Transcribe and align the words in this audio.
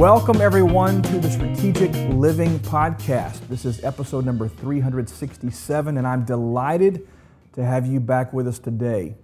Welcome, 0.00 0.40
everyone, 0.40 1.02
to 1.02 1.18
the 1.18 1.30
Strategic 1.30 1.92
Living 2.14 2.58
Podcast. 2.60 3.46
This 3.48 3.66
is 3.66 3.84
episode 3.84 4.24
number 4.24 4.48
367, 4.48 5.98
and 5.98 6.06
I'm 6.06 6.24
delighted 6.24 7.06
to 7.52 7.62
have 7.62 7.86
you 7.86 8.00
back 8.00 8.32
with 8.32 8.48
us 8.48 8.58
today. 8.58 9.14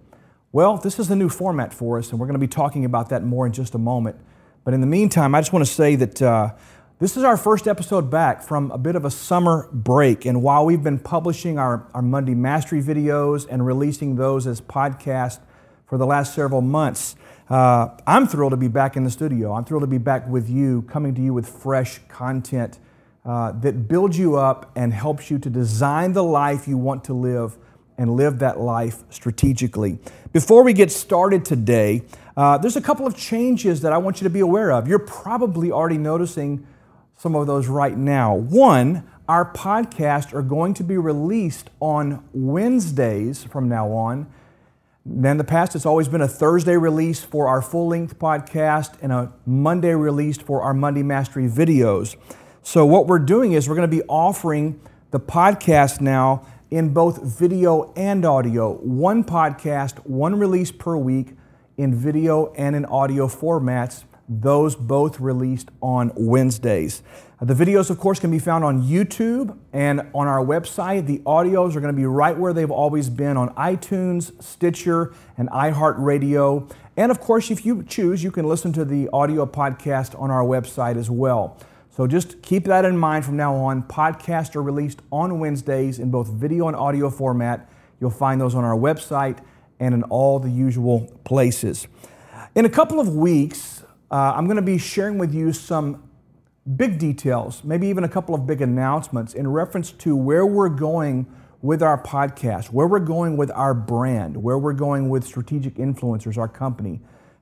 Well, 0.51 0.77
this 0.77 0.99
is 0.99 1.09
a 1.09 1.15
new 1.15 1.29
format 1.29 1.73
for 1.73 1.97
us, 1.97 2.11
and 2.11 2.19
we're 2.19 2.27
going 2.27 2.39
to 2.39 2.39
be 2.39 2.47
talking 2.47 2.85
about 2.85 3.09
that 3.09 3.23
more 3.23 3.47
in 3.47 3.53
just 3.53 3.73
a 3.73 3.79
moment. 3.79 4.17
But 4.63 4.75
in 4.75 4.81
the 4.81 4.85
meantime, 4.85 5.33
I 5.33 5.41
just 5.41 5.51
want 5.51 5.65
to 5.65 5.73
say 5.73 5.95
that 5.95 6.21
uh, 6.21 6.51
this 6.99 7.17
is 7.17 7.23
our 7.23 7.37
first 7.37 7.67
episode 7.67 8.11
back 8.11 8.43
from 8.43 8.69
a 8.69 8.77
bit 8.77 8.95
of 8.95 9.03
a 9.03 9.09
summer 9.09 9.67
break. 9.73 10.27
And 10.27 10.43
while 10.43 10.63
we've 10.63 10.83
been 10.83 10.99
publishing 10.99 11.57
our, 11.57 11.87
our 11.95 12.03
Monday 12.03 12.35
Mastery 12.35 12.83
videos 12.83 13.47
and 13.49 13.65
releasing 13.65 14.15
those 14.15 14.45
as 14.45 14.61
podcasts 14.61 15.39
for 15.87 15.97
the 15.97 16.05
last 16.05 16.35
several 16.35 16.61
months, 16.61 17.15
uh, 17.49 17.89
I'm 18.05 18.27
thrilled 18.27 18.51
to 18.51 18.57
be 18.57 18.67
back 18.67 18.97
in 18.97 19.03
the 19.03 19.09
studio. 19.09 19.53
I'm 19.53 19.63
thrilled 19.63 19.83
to 19.83 19.87
be 19.87 19.97
back 19.97 20.27
with 20.27 20.49
you, 20.49 20.81
coming 20.83 21.15
to 21.15 21.21
you 21.21 21.33
with 21.33 21.47
fresh 21.47 21.99
content 22.09 22.79
uh, 23.25 23.53
that 23.53 23.87
builds 23.87 24.17
you 24.17 24.35
up 24.35 24.71
and 24.75 24.93
helps 24.93 25.31
you 25.31 25.39
to 25.39 25.49
design 25.49 26.13
the 26.13 26.23
life 26.23 26.67
you 26.67 26.77
want 26.77 27.05
to 27.05 27.13
live 27.13 27.57
and 27.97 28.15
live 28.15 28.39
that 28.39 28.59
life 28.59 29.03
strategically. 29.09 29.97
Before 30.33 30.63
we 30.63 30.73
get 30.73 30.91
started 30.91 31.45
today, 31.45 32.03
uh, 32.35 32.57
there's 32.57 32.75
a 32.75 32.81
couple 32.81 33.07
of 33.07 33.15
changes 33.15 33.81
that 33.81 33.93
I 33.93 33.97
want 33.97 34.21
you 34.21 34.25
to 34.25 34.29
be 34.29 34.41
aware 34.41 34.71
of. 34.71 34.87
You're 34.87 34.99
probably 34.99 35.71
already 35.71 35.97
noticing 35.97 36.67
some 37.17 37.33
of 37.33 37.47
those 37.47 37.67
right 37.67 37.97
now. 37.97 38.35
One, 38.35 39.09
our 39.27 39.51
podcasts 39.51 40.33
are 40.33 40.41
going 40.41 40.73
to 40.75 40.83
be 40.83 40.97
released 40.97 41.69
on 41.79 42.23
Wednesdays 42.33 43.43
from 43.45 43.67
now 43.67 43.91
on 43.91 44.27
in 45.09 45.37
the 45.37 45.43
past, 45.43 45.75
it's 45.75 45.85
always 45.85 46.07
been 46.07 46.21
a 46.21 46.27
Thursday 46.27 46.75
release 46.75 47.23
for 47.23 47.47
our 47.47 47.61
full 47.61 47.87
length 47.87 48.19
podcast 48.19 48.97
and 49.01 49.11
a 49.11 49.31
Monday 49.45 49.93
release 49.93 50.37
for 50.37 50.61
our 50.61 50.73
Monday 50.73 51.03
Mastery 51.03 51.47
videos. 51.47 52.17
So, 52.61 52.85
what 52.85 53.07
we're 53.07 53.19
doing 53.19 53.53
is 53.53 53.69
we're 53.69 53.75
going 53.75 53.89
to 53.89 53.95
be 53.95 54.03
offering 54.03 54.81
the 55.11 55.19
podcast 55.19 56.01
now 56.01 56.45
in 56.69 56.93
both 56.93 57.23
video 57.23 57.93
and 57.95 58.25
audio. 58.25 58.73
One 58.73 59.23
podcast, 59.23 59.99
one 60.05 60.37
release 60.37 60.71
per 60.71 60.97
week 60.97 61.35
in 61.77 61.95
video 61.95 62.51
and 62.53 62.75
in 62.75 62.83
audio 62.85 63.27
formats 63.27 64.03
those 64.29 64.75
both 64.75 65.19
released 65.19 65.69
on 65.81 66.11
Wednesdays. 66.15 67.01
The 67.39 67.53
videos, 67.53 67.91
of 67.91 67.99
course, 67.99 68.19
can 68.19 68.31
be 68.31 68.39
found 68.39 68.63
on 68.63 68.81
YouTube 68.81 69.55
and 69.71 70.01
on 70.15 70.27
our 70.27 70.43
website. 70.43 71.05
The 71.05 71.19
audios 71.19 71.75
are 71.75 71.79
going 71.79 71.93
to 71.93 71.97
be 71.97 72.07
right 72.07 72.35
where 72.35 72.51
they've 72.51 72.71
always 72.71 73.11
been 73.11 73.37
on 73.37 73.53
iTunes, 73.53 74.41
Stitcher, 74.41 75.13
and 75.37 75.47
iHeartRadio. 75.49 76.67
And 76.97 77.11
of 77.11 77.19
course, 77.19 77.51
if 77.51 77.63
you 77.63 77.83
choose, 77.83 78.23
you 78.23 78.31
can 78.31 78.47
listen 78.47 78.73
to 78.73 78.83
the 78.83 79.07
audio 79.13 79.45
podcast 79.45 80.19
on 80.19 80.31
our 80.31 80.41
website 80.41 80.97
as 80.97 81.11
well. 81.11 81.59
So 81.91 82.07
just 82.07 82.41
keep 82.41 82.63
that 82.65 82.85
in 82.85 82.97
mind 82.97 83.23
from 83.23 83.37
now 83.37 83.53
on. 83.53 83.83
Podcasts 83.83 84.55
are 84.55 84.63
released 84.63 85.03
on 85.11 85.37
Wednesdays 85.37 85.99
in 85.99 86.09
both 86.09 86.29
video 86.29 86.67
and 86.67 86.75
audio 86.75 87.11
format. 87.11 87.69
You'll 87.99 88.09
find 88.09 88.41
those 88.41 88.55
on 88.55 88.63
our 88.63 88.75
website 88.75 89.37
and 89.79 89.93
in 89.93 90.01
all 90.03 90.39
the 90.39 90.49
usual 90.49 91.01
places. 91.23 91.87
In 92.55 92.65
a 92.65 92.69
couple 92.69 92.99
of 92.99 93.15
weeks, 93.15 93.83
uh, 94.09 94.33
I'm 94.35 94.45
going 94.45 94.55
to 94.55 94.63
be 94.63 94.79
sharing 94.79 95.19
with 95.19 95.35
you 95.35 95.53
some 95.53 96.06
big 96.75 96.99
details, 96.99 97.63
maybe 97.63 97.87
even 97.87 98.03
a 98.03 98.09
couple 98.09 98.35
of 98.35 98.45
big 98.45 98.61
announcements 98.61 99.33
in 99.33 99.47
reference 99.47 99.91
to 99.91 100.15
where 100.15 100.45
we're 100.45 100.69
going 100.69 101.25
with 101.61 101.81
our 101.81 102.01
podcast, 102.01 102.67
where 102.67 102.87
we're 102.87 102.99
going 102.99 103.37
with 103.37 103.49
our 103.51 103.73
brand, 103.73 104.37
where 104.37 104.57
we're 104.57 104.73
going 104.73 105.09
with 105.09 105.23
strategic 105.23 105.75
influencers, 105.75 106.37
our 106.37 106.47
company. 106.47 106.99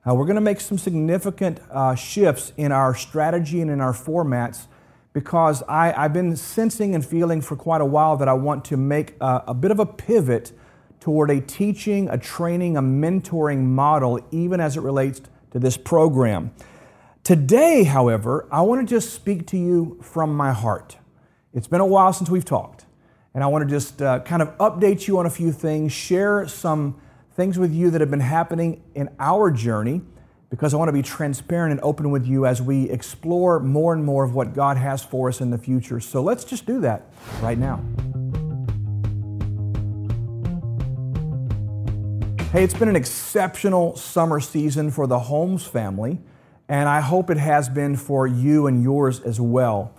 Uh, 0.08 0.14
we're 0.14 0.24
going 0.24 0.36
to 0.36 0.40
make 0.40 0.60
some 0.60 0.78
significant 0.78 1.60
uh, 1.70 1.94
shifts 1.94 2.52
in 2.56 2.70
our 2.70 2.94
strategy 2.94 3.60
and 3.60 3.70
in 3.70 3.80
our 3.80 3.92
formats 3.92 4.66
because 5.12 5.62
I, 5.68 5.92
have 5.92 6.12
been 6.12 6.36
sensing 6.36 6.94
and 6.94 7.04
feeling 7.04 7.40
for 7.40 7.56
quite 7.56 7.80
a 7.80 7.86
while 7.86 8.16
that 8.18 8.28
I 8.28 8.34
want 8.34 8.64
to 8.66 8.76
make 8.76 9.14
a, 9.20 9.44
a 9.48 9.54
bit 9.54 9.70
of 9.70 9.80
a 9.80 9.86
pivot 9.86 10.52
toward 11.00 11.30
a 11.30 11.40
teaching, 11.40 12.08
a 12.08 12.18
training, 12.18 12.76
a 12.76 12.82
mentoring 12.82 13.64
model, 13.64 14.20
even 14.30 14.60
as 14.60 14.76
it 14.76 14.80
relates 14.80 15.20
to 15.52 15.58
this 15.58 15.76
program. 15.76 16.52
Today, 17.26 17.82
however, 17.82 18.46
I 18.52 18.60
want 18.60 18.82
to 18.82 18.86
just 18.86 19.12
speak 19.12 19.48
to 19.48 19.56
you 19.56 19.98
from 20.00 20.36
my 20.36 20.52
heart. 20.52 20.96
It's 21.52 21.66
been 21.66 21.80
a 21.80 21.84
while 21.84 22.12
since 22.12 22.30
we've 22.30 22.44
talked, 22.44 22.86
and 23.34 23.42
I 23.42 23.48
want 23.48 23.68
to 23.68 23.68
just 23.68 24.00
uh, 24.00 24.20
kind 24.20 24.42
of 24.42 24.56
update 24.58 25.08
you 25.08 25.18
on 25.18 25.26
a 25.26 25.30
few 25.30 25.50
things, 25.50 25.92
share 25.92 26.46
some 26.46 27.00
things 27.34 27.58
with 27.58 27.74
you 27.74 27.90
that 27.90 28.00
have 28.00 28.12
been 28.12 28.20
happening 28.20 28.80
in 28.94 29.08
our 29.18 29.50
journey, 29.50 30.02
because 30.50 30.72
I 30.72 30.76
want 30.76 30.86
to 30.86 30.92
be 30.92 31.02
transparent 31.02 31.72
and 31.72 31.80
open 31.80 32.12
with 32.12 32.28
you 32.28 32.46
as 32.46 32.62
we 32.62 32.88
explore 32.90 33.58
more 33.58 33.92
and 33.92 34.04
more 34.04 34.22
of 34.22 34.32
what 34.32 34.54
God 34.54 34.76
has 34.76 35.02
for 35.02 35.28
us 35.28 35.40
in 35.40 35.50
the 35.50 35.58
future. 35.58 35.98
So 35.98 36.22
let's 36.22 36.44
just 36.44 36.64
do 36.64 36.80
that 36.82 37.10
right 37.42 37.58
now. 37.58 37.82
Hey, 42.52 42.62
it's 42.62 42.74
been 42.74 42.88
an 42.88 42.94
exceptional 42.94 43.96
summer 43.96 44.38
season 44.38 44.92
for 44.92 45.08
the 45.08 45.18
Holmes 45.18 45.66
family, 45.66 46.20
and 46.68 46.88
I 46.88 47.00
hope 47.00 47.30
it 47.30 47.36
has 47.36 47.68
been 47.68 47.96
for 47.96 48.26
you 48.26 48.66
and 48.66 48.82
yours 48.82 49.20
as 49.20 49.40
well. 49.40 49.94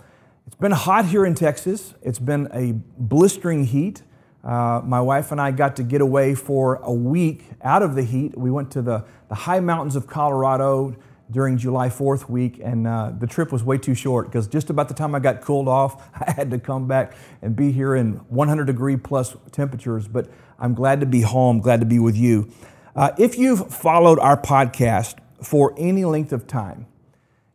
It's 0.46 0.56
been 0.56 0.72
hot 0.72 1.06
here 1.06 1.24
in 1.24 1.34
Texas. 1.34 1.94
It's 2.02 2.18
been 2.18 2.48
a 2.52 2.72
blistering 2.98 3.64
heat. 3.64 4.02
Uh, 4.44 4.80
my 4.84 5.00
wife 5.00 5.32
and 5.32 5.40
I 5.40 5.50
got 5.50 5.76
to 5.76 5.82
get 5.82 6.00
away 6.00 6.34
for 6.34 6.76
a 6.76 6.92
week 6.92 7.44
out 7.62 7.82
of 7.82 7.94
the 7.94 8.02
heat. 8.02 8.36
We 8.36 8.50
went 8.50 8.70
to 8.72 8.82
the, 8.82 9.04
the 9.28 9.34
high 9.34 9.60
mountains 9.60 9.96
of 9.96 10.06
Colorado 10.06 10.96
during 11.30 11.58
July 11.58 11.88
4th 11.88 12.28
week, 12.28 12.58
and 12.62 12.86
uh, 12.86 13.12
the 13.18 13.26
trip 13.26 13.52
was 13.52 13.62
way 13.62 13.76
too 13.76 13.94
short 13.94 14.26
because 14.26 14.48
just 14.48 14.70
about 14.70 14.88
the 14.88 14.94
time 14.94 15.14
I 15.14 15.18
got 15.18 15.42
cooled 15.42 15.68
off, 15.68 16.08
I 16.20 16.32
had 16.32 16.50
to 16.50 16.58
come 16.58 16.86
back 16.86 17.14
and 17.42 17.54
be 17.54 17.72
here 17.72 17.94
in 17.94 18.14
100 18.28 18.64
degree 18.64 18.96
plus 18.96 19.36
temperatures. 19.52 20.08
But 20.08 20.30
I'm 20.58 20.74
glad 20.74 21.00
to 21.00 21.06
be 21.06 21.20
home, 21.20 21.60
glad 21.60 21.80
to 21.80 21.86
be 21.86 21.98
with 21.98 22.16
you. 22.16 22.50
Uh, 22.96 23.10
if 23.18 23.38
you've 23.38 23.72
followed 23.72 24.18
our 24.18 24.40
podcast 24.40 25.16
for 25.42 25.74
any 25.76 26.04
length 26.04 26.32
of 26.32 26.46
time, 26.46 26.86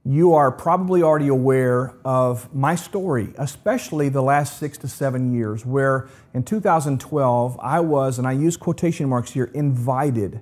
you 0.06 0.34
are 0.34 0.52
probably 0.52 1.02
already 1.02 1.30
aware 1.30 1.96
of 2.04 2.54
my 2.54 2.76
story, 2.76 3.34
especially 3.38 4.10
the 4.10 4.22
last 4.22 4.60
six 4.60 4.78
to 4.80 4.88
seven 4.88 5.34
years, 5.34 5.66
where 5.66 6.10
in 6.34 6.44
2012 6.44 7.58
I 7.62 7.80
was, 7.80 8.18
and 8.18 8.28
I 8.28 8.34
use 8.34 8.58
quotation 8.58 9.08
marks 9.08 9.32
here, 9.32 9.50
invited 9.54 10.42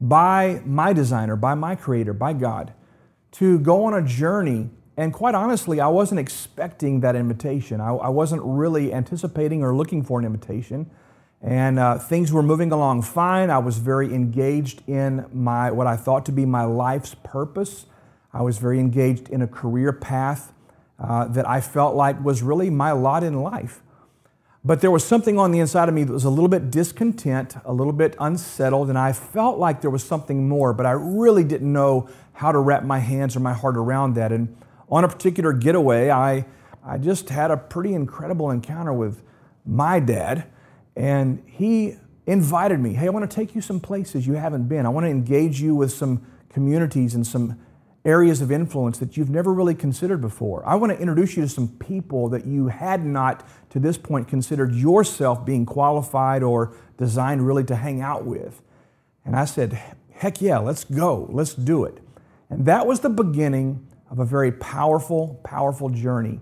by 0.00 0.62
my 0.64 0.92
designer, 0.92 1.34
by 1.34 1.54
my 1.54 1.74
creator, 1.74 2.12
by 2.12 2.32
God, 2.32 2.72
to 3.32 3.58
go 3.58 3.84
on 3.84 3.94
a 3.94 4.06
journey. 4.06 4.70
And 4.96 5.12
quite 5.12 5.34
honestly, 5.34 5.80
I 5.80 5.88
wasn't 5.88 6.20
expecting 6.20 7.00
that 7.00 7.16
invitation. 7.16 7.80
I, 7.80 7.90
I 7.94 8.08
wasn't 8.08 8.42
really 8.44 8.92
anticipating 8.92 9.64
or 9.64 9.74
looking 9.74 10.04
for 10.04 10.20
an 10.20 10.24
invitation 10.24 10.88
and 11.42 11.78
uh, 11.78 11.98
things 11.98 12.32
were 12.32 12.42
moving 12.42 12.70
along 12.70 13.02
fine. 13.02 13.50
I 13.50 13.58
was 13.58 13.78
very 13.78 14.14
engaged 14.14 14.82
in 14.86 15.26
my 15.32 15.70
what 15.70 15.86
I 15.86 15.96
thought 15.96 16.24
to 16.26 16.32
be 16.32 16.46
my 16.46 16.64
life's 16.64 17.16
purpose. 17.24 17.86
I 18.32 18.42
was 18.42 18.58
very 18.58 18.78
engaged 18.78 19.28
in 19.28 19.42
a 19.42 19.48
career 19.48 19.92
path 19.92 20.52
uh, 20.98 21.26
that 21.26 21.48
I 21.48 21.60
felt 21.60 21.96
like 21.96 22.22
was 22.24 22.42
really 22.42 22.70
my 22.70 22.92
lot 22.92 23.24
in 23.24 23.42
life. 23.42 23.82
But 24.64 24.80
there 24.80 24.92
was 24.92 25.04
something 25.04 25.40
on 25.40 25.50
the 25.50 25.58
inside 25.58 25.88
of 25.88 25.94
me 25.94 26.04
that 26.04 26.12
was 26.12 26.24
a 26.24 26.30
little 26.30 26.48
bit 26.48 26.70
discontent, 26.70 27.56
a 27.64 27.72
little 27.72 27.92
bit 27.92 28.14
unsettled, 28.20 28.88
and 28.88 28.96
I 28.96 29.12
felt 29.12 29.58
like 29.58 29.80
there 29.80 29.90
was 29.90 30.04
something 30.04 30.48
more, 30.48 30.72
but 30.72 30.86
I 30.86 30.92
really 30.92 31.42
didn't 31.42 31.72
know 31.72 32.08
how 32.34 32.52
to 32.52 32.60
wrap 32.60 32.84
my 32.84 33.00
hands 33.00 33.34
or 33.34 33.40
my 33.40 33.52
heart 33.52 33.76
around 33.76 34.14
that. 34.14 34.30
And 34.30 34.56
on 34.88 35.02
a 35.02 35.08
particular 35.08 35.52
getaway, 35.52 36.10
I, 36.10 36.46
I 36.86 36.98
just 36.98 37.30
had 37.30 37.50
a 37.50 37.56
pretty 37.56 37.92
incredible 37.92 38.52
encounter 38.52 38.92
with 38.92 39.22
my 39.66 39.98
dad 39.98 40.46
and 40.96 41.42
he 41.46 41.96
invited 42.26 42.78
me 42.78 42.94
hey, 42.94 43.06
I 43.06 43.10
want 43.10 43.28
to 43.28 43.34
take 43.34 43.54
you 43.54 43.60
some 43.60 43.80
places 43.80 44.26
you 44.26 44.34
haven't 44.34 44.68
been. 44.68 44.86
I 44.86 44.88
want 44.88 45.04
to 45.04 45.10
engage 45.10 45.60
you 45.60 45.74
with 45.74 45.92
some 45.92 46.26
communities 46.50 47.14
and 47.14 47.26
some 47.26 47.58
areas 48.04 48.40
of 48.40 48.50
influence 48.50 48.98
that 48.98 49.16
you've 49.16 49.30
never 49.30 49.52
really 49.52 49.74
considered 49.74 50.20
before. 50.20 50.66
I 50.66 50.74
want 50.74 50.92
to 50.92 50.98
introduce 50.98 51.36
you 51.36 51.42
to 51.42 51.48
some 51.48 51.68
people 51.68 52.28
that 52.30 52.44
you 52.46 52.68
had 52.68 53.04
not 53.04 53.46
to 53.70 53.78
this 53.78 53.96
point 53.96 54.26
considered 54.26 54.74
yourself 54.74 55.44
being 55.44 55.64
qualified 55.64 56.42
or 56.42 56.74
designed 56.98 57.46
really 57.46 57.64
to 57.64 57.76
hang 57.76 58.00
out 58.00 58.24
with. 58.24 58.60
And 59.24 59.36
I 59.36 59.44
said, 59.44 59.80
heck 60.12 60.40
yeah, 60.40 60.58
let's 60.58 60.84
go, 60.84 61.28
let's 61.30 61.54
do 61.54 61.84
it. 61.84 61.98
And 62.50 62.66
that 62.66 62.86
was 62.86 63.00
the 63.00 63.10
beginning 63.10 63.86
of 64.10 64.18
a 64.18 64.24
very 64.24 64.50
powerful, 64.50 65.40
powerful 65.44 65.88
journey. 65.88 66.40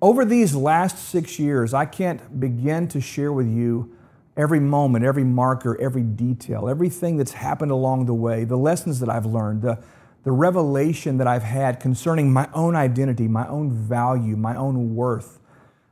Over 0.00 0.24
these 0.24 0.54
last 0.54 0.98
six 0.98 1.38
years, 1.38 1.74
I 1.74 1.84
can't 1.84 2.40
begin 2.40 2.88
to 2.88 3.00
share 3.00 3.32
with 3.32 3.48
you 3.48 3.96
every 4.36 4.60
moment, 4.60 5.04
every 5.04 5.24
marker, 5.24 5.78
every 5.80 6.02
detail, 6.02 6.68
everything 6.68 7.16
that's 7.16 7.32
happened 7.32 7.70
along 7.70 8.06
the 8.06 8.14
way, 8.14 8.44
the 8.44 8.56
lessons 8.56 9.00
that 9.00 9.08
I've 9.08 9.26
learned, 9.26 9.62
the, 9.62 9.82
the 10.24 10.32
revelation 10.32 11.18
that 11.18 11.26
I've 11.26 11.42
had 11.42 11.80
concerning 11.80 12.32
my 12.32 12.48
own 12.54 12.74
identity, 12.74 13.28
my 13.28 13.46
own 13.48 13.70
value, 13.70 14.36
my 14.36 14.56
own 14.56 14.94
worth. 14.94 15.38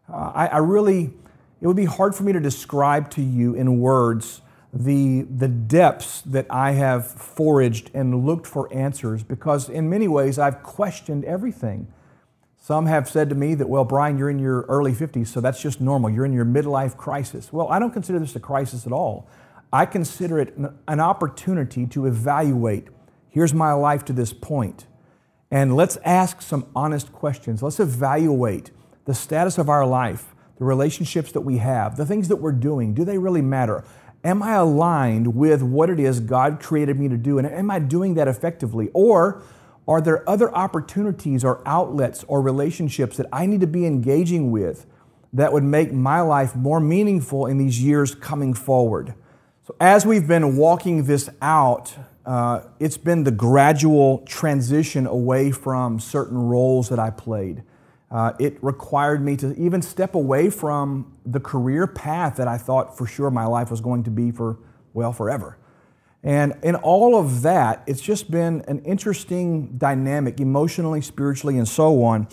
Uh, 0.08 0.32
I, 0.34 0.46
I, 0.46 0.58
really, 0.58 1.12
it 1.60 1.66
would 1.66 1.76
be 1.76 1.84
hard 1.84 2.14
for 2.14 2.22
me 2.22 2.32
to 2.32 2.40
describe 2.40 3.10
to 3.10 3.22
you 3.22 3.54
in 3.54 3.80
words 3.80 4.40
the, 4.72 5.22
the 5.22 5.48
depths 5.48 6.22
that 6.22 6.46
I 6.48 6.72
have 6.72 7.10
foraged 7.10 7.90
and 7.92 8.24
looked 8.24 8.46
for 8.46 8.72
answers 8.72 9.22
because, 9.22 9.68
in 9.68 9.90
many 9.90 10.06
ways, 10.06 10.38
I've 10.38 10.62
questioned 10.62 11.24
everything. 11.24 11.92
Some 12.62 12.86
have 12.86 13.08
said 13.08 13.30
to 13.30 13.34
me 13.34 13.54
that, 13.54 13.70
well, 13.70 13.86
Brian, 13.86 14.18
you're 14.18 14.28
in 14.28 14.38
your 14.38 14.62
early 14.68 14.92
50s, 14.92 15.28
so 15.28 15.40
that's 15.40 15.62
just 15.62 15.80
normal. 15.80 16.10
You're 16.10 16.26
in 16.26 16.32
your 16.34 16.44
midlife 16.44 16.94
crisis. 16.96 17.50
Well, 17.50 17.68
I 17.68 17.78
don't 17.78 17.90
consider 17.90 18.18
this 18.18 18.36
a 18.36 18.40
crisis 18.40 18.86
at 18.86 18.92
all. 18.92 19.26
I 19.72 19.86
consider 19.86 20.38
it 20.38 20.54
an 20.86 21.00
opportunity 21.00 21.86
to 21.86 22.06
evaluate 22.06 22.88
here's 23.30 23.54
my 23.54 23.72
life 23.72 24.04
to 24.06 24.12
this. 24.12 24.34
And 25.50 25.74
let's 25.74 25.96
ask 26.04 26.42
some 26.42 26.66
honest 26.76 27.12
questions. 27.12 27.62
Let's 27.62 27.80
evaluate 27.80 28.72
the 29.06 29.14
status 29.14 29.56
of 29.56 29.68
our 29.68 29.86
life, 29.86 30.34
the 30.58 30.64
relationships 30.64 31.32
that 31.32 31.40
we 31.40 31.58
have, 31.58 31.96
the 31.96 32.04
things 32.04 32.28
that 32.28 32.36
we're 32.36 32.52
doing. 32.52 32.92
Do 32.92 33.04
they 33.04 33.16
really 33.16 33.42
matter? 33.42 33.84
Am 34.22 34.42
I 34.42 34.52
aligned 34.54 35.34
with 35.34 35.62
what 35.62 35.88
it 35.88 35.98
is 35.98 36.20
God 36.20 36.60
created 36.60 37.00
me 37.00 37.08
to 37.08 37.16
do? 37.16 37.38
And 37.38 37.46
am 37.46 37.70
I 37.70 37.78
doing 37.78 38.14
that 38.14 38.28
effectively? 38.28 38.90
Or 38.92 39.42
are 39.88 40.00
there 40.00 40.28
other 40.28 40.54
opportunities 40.54 41.44
or 41.44 41.62
outlets 41.66 42.24
or 42.28 42.40
relationships 42.40 43.16
that 43.16 43.26
I 43.32 43.46
need 43.46 43.60
to 43.60 43.66
be 43.66 43.86
engaging 43.86 44.50
with 44.50 44.86
that 45.32 45.52
would 45.52 45.64
make 45.64 45.92
my 45.92 46.20
life 46.20 46.54
more 46.54 46.80
meaningful 46.80 47.46
in 47.46 47.58
these 47.58 47.82
years 47.82 48.14
coming 48.14 48.54
forward? 48.54 49.14
So, 49.66 49.74
as 49.80 50.06
we've 50.06 50.26
been 50.26 50.56
walking 50.56 51.04
this 51.04 51.30
out, 51.40 51.94
uh, 52.26 52.62
it's 52.78 52.96
been 52.96 53.24
the 53.24 53.30
gradual 53.30 54.18
transition 54.18 55.06
away 55.06 55.50
from 55.50 55.98
certain 55.98 56.38
roles 56.38 56.88
that 56.88 56.98
I 56.98 57.10
played. 57.10 57.62
Uh, 58.10 58.32
it 58.40 58.62
required 58.62 59.24
me 59.24 59.36
to 59.36 59.54
even 59.54 59.80
step 59.82 60.14
away 60.14 60.50
from 60.50 61.16
the 61.24 61.40
career 61.40 61.86
path 61.86 62.36
that 62.36 62.48
I 62.48 62.58
thought 62.58 62.98
for 62.98 63.06
sure 63.06 63.30
my 63.30 63.46
life 63.46 63.70
was 63.70 63.80
going 63.80 64.02
to 64.04 64.10
be 64.10 64.32
for, 64.32 64.58
well, 64.92 65.12
forever. 65.12 65.56
And 66.22 66.54
in 66.62 66.74
all 66.74 67.16
of 67.16 67.42
that, 67.42 67.82
it's 67.86 68.02
just 68.02 68.30
been 68.30 68.62
an 68.68 68.80
interesting 68.80 69.78
dynamic, 69.78 70.38
emotionally, 70.38 71.00
spiritually, 71.00 71.56
and 71.56 71.66
so 71.66 72.02
on. 72.02 72.28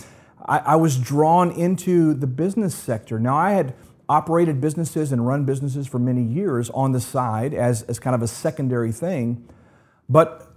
I, 0.46 0.60
I 0.60 0.76
was 0.76 0.98
drawn 0.98 1.52
into 1.52 2.14
the 2.14 2.28
business 2.28 2.76
sector. 2.76 3.20
Now, 3.20 3.38
I 3.38 3.52
had 3.52 3.74
operated 4.10 4.60
businesses 4.62 5.12
and 5.12 5.26
run 5.26 5.46
businesses 5.46 5.88
for 5.88 6.00
many 6.00 6.24
years 6.24 6.70
on 6.72 6.92
the 6.92 7.00
side 7.00 7.54
as, 7.54 7.84
as 7.84 8.00
kind 8.00 8.16
of 8.16 8.22
a 8.22 8.28
secondary 8.28 8.92
thing, 8.92 9.48
but 10.10 10.54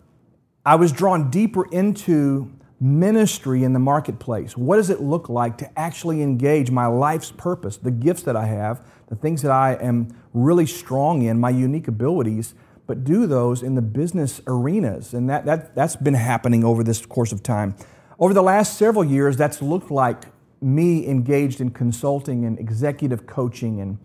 I 0.65 0.77
was 0.77 0.93
drawn 0.93 1.31
deeper 1.31 1.67
into 1.71 2.53
ministry 2.81 3.65
in 3.65 3.73
the 3.73 3.79
marketplace. 3.79 4.57
What 4.57 4.77
does 4.77 4.89
it 4.89 5.01
look 5.01 5.29
like 5.29 5.59
to 5.59 5.79
actually 5.79 6.23
engage 6.23 6.71
my 6.71 6.87
life's 6.87 7.31
purpose, 7.31 7.77
the 7.77 7.91
gifts 7.91 8.23
that 8.23 8.37
I 8.37 8.47
have, 8.47 8.81
the 9.09 9.17
things 9.17 9.43
that 9.43 9.51
I 9.51 9.75
am 9.75 10.17
really 10.33 10.67
strong 10.67 11.23
in, 11.23 11.39
my 11.41 11.51
unique 11.51 11.89
abilities, 11.89 12.55
but 12.91 13.05
do 13.05 13.25
those 13.25 13.63
in 13.63 13.77
the 13.77 13.83
business 13.83 14.41
arenas? 14.49 15.15
And 15.15 15.31
that, 15.31 15.45
that, 15.45 15.77
that's 15.77 15.95
been 15.95 16.15
happening 16.15 16.65
over 16.65 16.83
this 16.83 17.07
course 17.07 17.31
of 17.31 17.41
time. 17.41 17.77
Over 18.19 18.35
the 18.35 18.43
last 18.43 18.77
several 18.77 19.05
years, 19.05 19.37
that's 19.37 19.63
looked 19.63 19.93
like 19.93 20.25
me 20.61 21.07
engaged 21.07 21.61
in 21.61 21.71
consulting 21.71 22.45
and 22.45 22.59
executive 22.59 23.29
coaching 23.29 23.81
and 23.81 23.99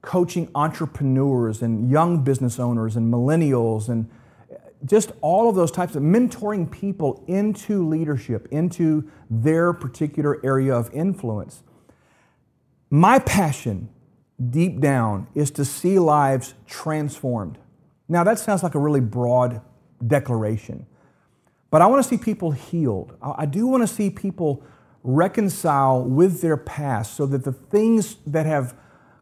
coaching 0.00 0.50
entrepreneurs 0.56 1.62
and 1.62 1.88
young 1.88 2.24
business 2.24 2.58
owners 2.58 2.96
and 2.96 3.14
millennials 3.14 3.88
and 3.88 4.10
just 4.84 5.12
all 5.20 5.48
of 5.48 5.54
those 5.54 5.70
types 5.70 5.94
of 5.94 6.02
mentoring 6.02 6.68
people 6.68 7.22
into 7.28 7.88
leadership, 7.88 8.48
into 8.50 9.08
their 9.30 9.72
particular 9.72 10.44
area 10.44 10.74
of 10.74 10.92
influence. 10.92 11.62
My 12.90 13.20
passion 13.20 13.88
deep 14.50 14.80
down 14.80 15.28
is 15.32 15.52
to 15.52 15.64
see 15.64 16.00
lives 16.00 16.54
transformed. 16.66 17.58
Now, 18.08 18.24
that 18.24 18.38
sounds 18.38 18.62
like 18.62 18.74
a 18.74 18.78
really 18.78 19.00
broad 19.00 19.60
declaration, 20.06 20.86
but 21.70 21.80
I 21.80 21.86
want 21.86 22.02
to 22.02 22.08
see 22.08 22.18
people 22.18 22.50
healed. 22.50 23.16
I 23.22 23.46
do 23.46 23.66
want 23.66 23.82
to 23.82 23.86
see 23.86 24.10
people 24.10 24.62
reconcile 25.02 26.02
with 26.02 26.40
their 26.40 26.56
past 26.56 27.14
so 27.14 27.26
that 27.26 27.44
the 27.44 27.52
things 27.52 28.16
that 28.26 28.46
have 28.46 28.76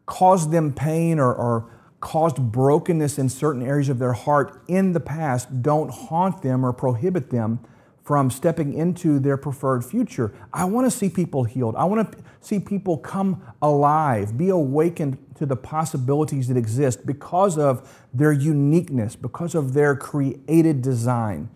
caused 0.06 0.50
them 0.50 0.72
pain 0.72 1.18
or, 1.18 1.32
or 1.32 1.70
caused 2.00 2.36
brokenness 2.36 3.18
in 3.18 3.28
certain 3.28 3.62
areas 3.62 3.88
of 3.88 3.98
their 3.98 4.12
heart 4.12 4.62
in 4.68 4.92
the 4.92 5.00
past 5.00 5.62
don't 5.62 5.90
haunt 5.90 6.42
them 6.42 6.64
or 6.64 6.72
prohibit 6.72 7.30
them 7.30 7.60
from 8.02 8.30
stepping 8.30 8.74
into 8.74 9.18
their 9.18 9.36
preferred 9.36 9.84
future. 9.84 10.32
I 10.52 10.64
want 10.64 10.90
to 10.90 10.90
see 10.90 11.08
people 11.08 11.44
healed. 11.44 11.76
I 11.76 11.84
want 11.84 12.12
to 12.12 12.18
see 12.40 12.58
people 12.58 12.96
come 12.96 13.42
alive, 13.60 14.36
be 14.36 14.48
awakened 14.48 15.18
to 15.36 15.46
the 15.46 15.56
possibilities 15.56 16.48
that 16.48 16.56
exist 16.56 17.06
because 17.06 17.58
of 17.58 18.06
their 18.12 18.32
uniqueness, 18.32 19.16
because 19.16 19.54
of 19.54 19.74
their 19.74 19.94
created 19.94 20.82
design. 20.82 21.50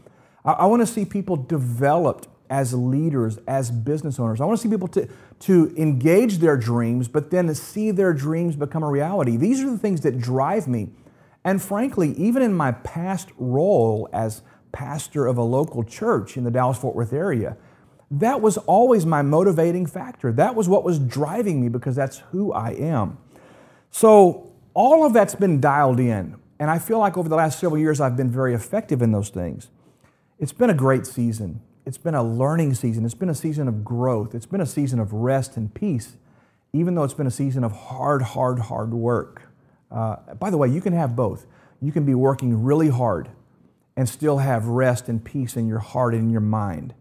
I, 0.44 0.66
want 0.66 0.82
to 0.82 0.86
see 0.86 1.06
people 1.06 1.36
developed 1.36 2.28
as 2.50 2.74
leaders, 2.74 3.38
as 3.48 3.70
business 3.70 4.20
owners. 4.20 4.40
I 4.40 4.44
want 4.44 4.58
to 4.58 4.62
see 4.62 4.70
people 4.70 4.88
to, 4.88 5.08
to 5.40 5.74
engage 5.76 6.38
their 6.38 6.56
dreams, 6.56 7.08
but 7.08 7.30
then 7.30 7.46
to 7.46 7.54
see 7.54 7.90
their 7.90 8.12
dreams 8.12 8.54
become 8.54 8.82
a 8.82 8.88
reality. 8.88 9.38
These 9.38 9.62
are 9.62 9.70
the 9.70 9.78
things 9.78 10.02
that 10.02 10.18
drive 10.20 10.68
me. 10.68 10.88
And 11.44 11.60
frankly, 11.60 12.12
even 12.12 12.42
in 12.42 12.54
my 12.54 12.72
past 12.72 13.30
role 13.38 14.08
as 14.12 14.42
pastor 14.74 15.26
of 15.26 15.38
a 15.38 15.42
local 15.42 15.82
church 15.82 16.36
in 16.36 16.44
the 16.44 16.50
Dallas 16.50 16.76
Fort 16.76 16.94
Worth 16.94 17.12
area, 17.12 17.56
that 18.10 18.40
was 18.40 18.58
always 18.58 19.06
my 19.06 19.22
motivating 19.22 19.86
factor. 19.86 20.32
That 20.32 20.54
was 20.54 20.68
what 20.68 20.84
was 20.84 20.98
driving 20.98 21.60
me 21.62 21.68
because 21.68 21.96
that's 21.96 22.18
who 22.30 22.52
I 22.52 22.70
am. 22.70 23.18
So, 23.90 24.52
all 24.74 25.06
of 25.06 25.12
that's 25.12 25.34
been 25.34 25.60
dialed 25.60 26.00
in. 26.00 26.36
And 26.58 26.70
I 26.70 26.78
feel 26.78 26.98
like 26.98 27.16
over 27.16 27.28
the 27.28 27.36
last 27.36 27.60
several 27.60 27.78
years, 27.78 28.00
I've 28.00 28.16
been 28.16 28.30
very 28.30 28.54
effective 28.54 29.02
in 29.02 29.12
those 29.12 29.28
things. 29.28 29.68
It's 30.38 30.52
been 30.52 30.70
a 30.70 30.74
great 30.74 31.06
season 31.06 31.60
it's 31.86 31.98
been 31.98 32.14
a 32.14 32.22
learning 32.22 32.74
season. 32.74 33.04
It's 33.04 33.14
been 33.14 33.28
a 33.28 33.34
season 33.34 33.68
of 33.68 33.84
growth. 33.84 34.34
It's 34.34 34.46
been 34.46 34.60
a 34.60 34.66
season 34.66 35.00
of 35.00 35.12
rest 35.12 35.56
and 35.56 35.72
peace, 35.72 36.16
even 36.72 36.94
though 36.94 37.04
it's 37.04 37.14
been 37.14 37.26
a 37.26 37.32
season 37.32 37.62
of 37.62 37.72
hard, 37.72 38.22
hard, 38.22 38.58
hard 38.58 38.94
work. 38.94 39.42
Uh, 39.90 40.16
by 40.38 40.50
the 40.50 40.56
way, 40.56 40.68
you 40.68 40.80
can 40.80 40.94
have 40.94 41.14
both. 41.14 41.46
You 41.80 41.92
can 41.92 42.04
be 42.04 42.14
working 42.14 42.62
really 42.62 42.88
hard 42.88 43.28
and 43.96 44.08
still 44.08 44.38
have 44.38 44.66
rest 44.66 45.08
and 45.08 45.24
peace 45.24 45.56
in 45.56 45.68
your 45.68 45.78
heart 45.78 46.14
and 46.14 46.24
in 46.24 46.30
your 46.30 46.40
mind. 46.40 46.94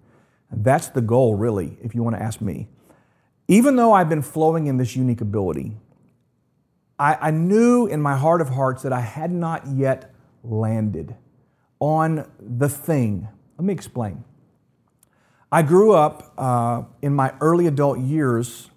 That's 0.51 0.89
the 0.89 1.01
goal, 1.01 1.35
really, 1.35 1.77
if 1.81 1.95
you 1.95 2.03
want 2.03 2.15
to 2.15 2.21
ask 2.21 2.41
me. 2.41 2.67
Even 3.47 3.75
though 3.75 3.93
I've 3.93 4.09
been 4.09 4.21
flowing 4.21 4.67
in 4.67 4.77
this 4.77 4.95
unique 4.95 5.21
ability, 5.21 5.73
I, 6.99 7.17
I 7.19 7.31
knew 7.31 7.87
in 7.87 8.01
my 8.01 8.15
heart 8.15 8.41
of 8.41 8.49
hearts 8.49 8.83
that 8.83 8.93
I 8.93 9.01
had 9.01 9.31
not 9.31 9.67
yet 9.67 10.13
landed 10.43 11.15
on 11.79 12.29
the 12.39 12.69
thing. 12.69 13.27
Let 13.57 13.65
me 13.65 13.73
explain. 13.73 14.23
I 15.51 15.61
grew 15.61 15.93
up 15.93 16.33
uh, 16.37 16.83
in 17.01 17.13
my 17.13 17.33
early 17.41 17.67
adult 17.67 17.99
years 17.99 18.69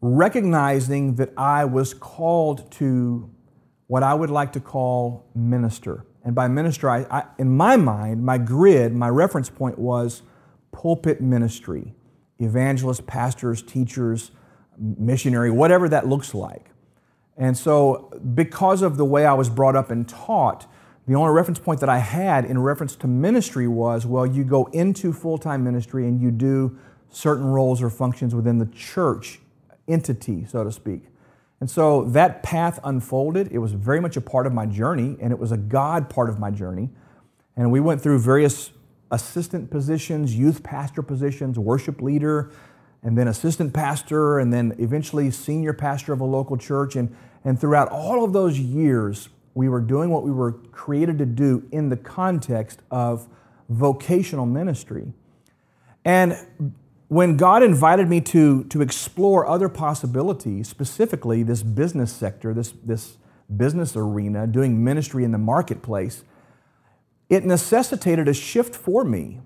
recognizing 0.00 1.16
that 1.16 1.30
I 1.36 1.64
was 1.64 1.92
called 1.92 2.70
to 2.72 3.30
what 3.86 4.02
I 4.02 4.14
would 4.14 4.30
like 4.30 4.52
to 4.52 4.60
call 4.60 5.26
minister. 5.34 6.06
And 6.24 6.34
by 6.34 6.48
minister, 6.48 6.90
I, 6.90 7.06
I, 7.10 7.24
in 7.38 7.56
my 7.56 7.76
mind, 7.76 8.24
my 8.24 8.38
grid, 8.38 8.94
my 8.94 9.08
reference 9.08 9.48
point 9.48 9.78
was 9.78 10.22
pulpit 10.72 11.20
ministry, 11.20 11.94
evangelists, 12.38 13.00
pastors, 13.06 13.62
teachers, 13.62 14.30
missionary, 14.78 15.50
whatever 15.50 15.88
that 15.88 16.06
looks 16.06 16.34
like. 16.34 16.70
And 17.36 17.56
so, 17.56 18.12
because 18.34 18.82
of 18.82 18.96
the 18.98 19.04
way 19.04 19.24
I 19.24 19.32
was 19.32 19.48
brought 19.48 19.76
up 19.76 19.90
and 19.90 20.06
taught, 20.06 20.66
the 21.06 21.14
only 21.14 21.32
reference 21.32 21.58
point 21.58 21.80
that 21.80 21.88
I 21.88 21.98
had 21.98 22.44
in 22.44 22.58
reference 22.58 22.94
to 22.96 23.06
ministry 23.06 23.66
was 23.66 24.04
well, 24.04 24.26
you 24.26 24.44
go 24.44 24.66
into 24.66 25.12
full 25.12 25.38
time 25.38 25.64
ministry 25.64 26.06
and 26.06 26.20
you 26.20 26.30
do 26.30 26.78
certain 27.08 27.46
roles 27.46 27.82
or 27.82 27.90
functions 27.90 28.34
within 28.34 28.58
the 28.58 28.66
church 28.66 29.40
entity, 29.88 30.44
so 30.44 30.62
to 30.64 30.70
speak. 30.70 31.09
And 31.60 31.70
so 31.70 32.04
that 32.04 32.42
path 32.42 32.80
unfolded. 32.82 33.52
It 33.52 33.58
was 33.58 33.72
very 33.72 34.00
much 34.00 34.16
a 34.16 34.20
part 34.20 34.46
of 34.46 34.54
my 34.54 34.64
journey, 34.64 35.16
and 35.20 35.30
it 35.30 35.38
was 35.38 35.52
a 35.52 35.58
God 35.58 36.08
part 36.08 36.30
of 36.30 36.38
my 36.38 36.50
journey. 36.50 36.88
And 37.54 37.70
we 37.70 37.80
went 37.80 38.00
through 38.00 38.18
various 38.20 38.70
assistant 39.10 39.70
positions, 39.70 40.34
youth 40.34 40.62
pastor 40.62 41.02
positions, 41.02 41.58
worship 41.58 42.00
leader, 42.00 42.50
and 43.02 43.16
then 43.16 43.28
assistant 43.28 43.74
pastor, 43.74 44.38
and 44.38 44.52
then 44.52 44.74
eventually 44.78 45.30
senior 45.30 45.74
pastor 45.74 46.12
of 46.12 46.20
a 46.20 46.24
local 46.24 46.56
church. 46.56 46.96
And, 46.96 47.14
and 47.44 47.60
throughout 47.60 47.88
all 47.88 48.24
of 48.24 48.32
those 48.32 48.58
years, 48.58 49.28
we 49.54 49.68
were 49.68 49.80
doing 49.80 50.10
what 50.10 50.22
we 50.22 50.30
were 50.30 50.52
created 50.52 51.18
to 51.18 51.26
do 51.26 51.66
in 51.72 51.90
the 51.90 51.96
context 51.96 52.80
of 52.90 53.28
vocational 53.68 54.46
ministry. 54.46 55.12
And 56.04 56.36
when 57.10 57.36
God 57.36 57.64
invited 57.64 58.08
me 58.08 58.20
to, 58.20 58.62
to 58.66 58.80
explore 58.80 59.44
other 59.44 59.68
possibilities, 59.68 60.68
specifically 60.68 61.42
this 61.42 61.60
business 61.60 62.12
sector, 62.12 62.54
this, 62.54 62.72
this 62.84 63.16
business 63.56 63.96
arena, 63.96 64.46
doing 64.46 64.84
ministry 64.84 65.24
in 65.24 65.32
the 65.32 65.38
marketplace, 65.38 66.22
it 67.28 67.44
necessitated 67.44 68.28
a 68.28 68.32
shift 68.32 68.76
for 68.76 69.02
me. 69.02 69.40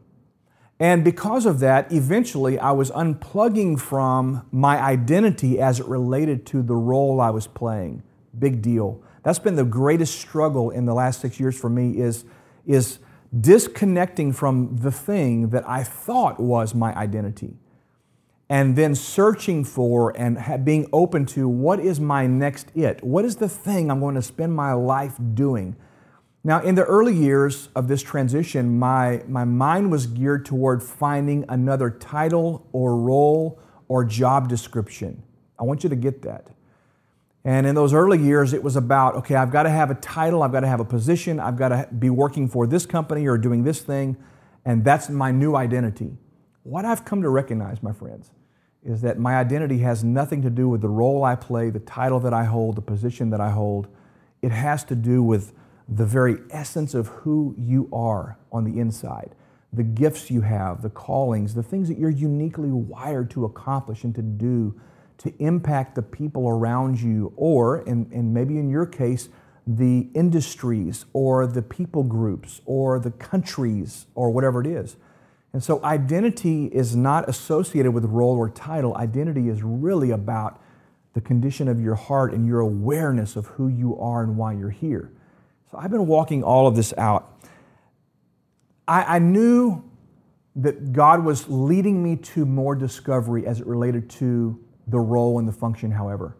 And 0.79 1.03
because 1.03 1.47
of 1.47 1.61
that, 1.61 1.91
eventually 1.91 2.59
I 2.59 2.73
was 2.73 2.91
unplugging 2.91 3.81
from 3.81 4.47
my 4.53 4.79
identity 4.79 5.59
as 5.59 5.81
it 5.81 5.87
related 5.87 6.45
to 6.49 6.61
the 6.61 6.77
role 6.77 7.19
I 7.19 7.31
was 7.31 7.47
playing. 7.47 8.03
Big 8.39 8.61
deal 8.61 9.03
That's 9.23 9.39
been 9.39 9.57
the 9.57 9.65
greatest 9.65 10.21
struggle 10.21 10.69
in 10.69 10.85
the 10.85 10.93
last 10.93 11.23
six 11.23 11.41
years 11.41 11.59
for 11.59 11.71
me 11.71 11.97
is, 11.97 12.27
is 12.67 12.99
disconnecting 13.41 14.33
from 14.33 14.77
the 14.77 14.93
thing 14.93 15.51
that 15.51 15.69
I 15.69 15.83
thought 15.83 16.39
was 16.39 16.75
my 16.75 16.95
identity 16.95 17.57
and 18.49 18.77
then 18.77 18.95
searching 18.95 19.65
for 19.65 20.17
and 20.17 20.65
being 20.65 20.89
open 20.93 21.27
to 21.27 21.49
what 21.49 21.81
is 21.81 21.99
my 21.99 22.27
next 22.27 22.69
it? 22.77 23.03
What 23.03 23.25
is 23.25 23.37
the 23.37 23.49
thing 23.49 23.91
I'm 23.91 24.01
going 24.01 24.15
to 24.15 24.23
spend 24.23 24.55
my 24.55 24.73
life 24.75 25.19
doing? 25.35 25.77
Now, 26.47 26.61
in 26.61 26.75
the 26.75 26.85
early 26.85 27.15
years 27.15 27.71
of 27.75 27.89
this 27.89 28.03
transition, 28.03 28.79
my, 28.79 29.23
my 29.27 29.45
mind 29.45 29.91
was 29.91 30.07
geared 30.07 30.45
toward 30.45 30.83
finding 30.83 31.47
another 31.49 31.89
title 31.89 32.69
or 32.73 32.97
role 32.99 33.59
or 33.89 34.05
job 34.05 34.49
description. 34.49 35.23
I 35.59 35.63
want 35.63 35.83
you 35.83 35.89
to 35.89 35.97
get 35.97 36.21
that. 36.23 36.51
And 37.45 37.67
in 37.67 37.75
those 37.75 37.93
early 37.93 38.19
years, 38.19 38.55
it 38.55 38.63
was 38.63 38.75
about 38.75 39.17
okay, 39.17 39.35
I've 39.35 39.51
got 39.51 39.65
to 39.65 39.71
have 39.71 39.91
a 39.91 39.95
title, 39.97 40.43
I've 40.43 40.53
got 40.53 40.61
to 40.61 40.69
have 40.69 40.81
a 40.81 40.85
position, 40.85 41.39
I've 41.39 41.57
got 41.57 41.69
to 41.69 41.89
be 41.99 42.11
working 42.11 42.49
for 42.49 42.67
this 42.67 42.87
company 42.87 43.27
or 43.27 43.37
doing 43.37 43.65
this 43.65 43.81
thing, 43.81 44.17
and 44.65 44.85
that's 44.85 45.11
my 45.11 45.31
new 45.31 45.55
identity. 45.55 46.17
What 46.63 46.87
I've 46.87 47.05
come 47.05 47.21
to 47.21 47.29
recognize, 47.29 47.83
my 47.83 47.93
friends, 47.93 48.31
is 48.83 49.03
that 49.03 49.19
my 49.19 49.37
identity 49.37 49.79
has 49.79 50.03
nothing 50.03 50.41
to 50.43 50.51
do 50.51 50.69
with 50.69 50.81
the 50.81 50.89
role 50.89 51.25
I 51.25 51.37
play, 51.37 51.69
the 51.69 51.81
title 51.81 52.21
that 52.21 52.33
I 52.33 52.45
hold, 52.45 52.77
the 52.77 52.83
position 52.83 53.31
that 53.31 53.41
I 53.41 53.51
hold. 53.51 53.89
It 54.41 54.51
has 54.51 54.85
to 54.85 54.95
do 54.95 55.23
with 55.23 55.53
the 55.89 56.07
very 56.07 56.39
essence 56.51 56.95
of 56.95 57.09
who 57.09 57.55
you 57.59 57.89
are 57.93 58.39
on 58.51 58.65
the 58.65 58.81
inside, 58.81 59.35
the 59.73 59.83
gifts 59.83 60.31
you 60.31 60.41
have, 60.41 60.81
the 60.81 60.91
callings, 60.91 61.55
the 61.55 61.63
things 61.63 61.89
that 61.89 61.99
you're 61.99 62.11
uniquely 62.11 62.71
wired 62.71 63.31
to 63.33 63.45
accomplish 63.45 64.05
and 64.05 64.15
to 64.15 64.23
do 64.23 64.79
to 65.19 65.33
impact 65.39 65.95
the 65.95 66.03
people 66.03 66.49
around 66.49 67.01
you, 67.01 67.33
or, 67.37 67.77
and, 67.77 68.11
and 68.13 68.35
maybe 68.35 68.59
in 68.59 68.69
your 68.69 68.87
case, 68.87 69.29
the 69.67 70.09
industries 70.15 71.07
or 71.13 71.47
the 71.47 71.63
people 71.63 72.03
groups 72.03 72.61
or 72.67 72.99
the 72.99 73.11
countries 73.11 74.07
or 74.15 74.31
whatever 74.31 74.61
it 74.61 74.67
is. 74.67 74.97
And 75.53 75.63
so 75.63 75.83
identity 75.85 76.67
is 76.67 76.97
not 76.97 77.29
associated 77.29 77.93
with 77.93 78.05
role 78.07 78.37
or 78.37 78.51
title. 78.51 78.97
Identity 78.97 79.49
is 79.49 79.63
really 79.63 80.11
about 80.11 80.61
the 81.15 81.21
condition 81.21 81.69
of 81.69 81.81
your 81.81 81.95
heart 81.95 82.35
and 82.35 82.47
your 82.47 82.61
awareness 82.61 83.37
of 83.37 83.47
who 83.47 83.69
you 83.69 83.97
are 83.99 84.23
and 84.23 84.37
why 84.37 84.53
you're 84.53 84.71
here. 84.71 85.13
So 85.71 85.79
I've 85.79 85.93
been 85.93 86.09
walking 86.09 86.43
all 86.43 86.67
of 86.67 86.75
this 86.75 86.93
out. 86.99 87.41
I, 88.87 89.17
I 89.17 89.19
knew 89.21 89.83
that 90.57 90.93
God 90.93 91.25
was 91.25 91.49
leading 91.49 92.03
me 92.03 92.17
to 92.17 92.45
more 92.45 92.75
discovery 92.75 93.47
as 93.47 93.61
it 93.61 93.67
related 93.67 94.11
to 94.11 94.59
the 94.87 95.01
role 95.01 95.39
and 95.39 95.49
the 95.49 95.53
function, 95.53 95.91
however. 95.91 96.37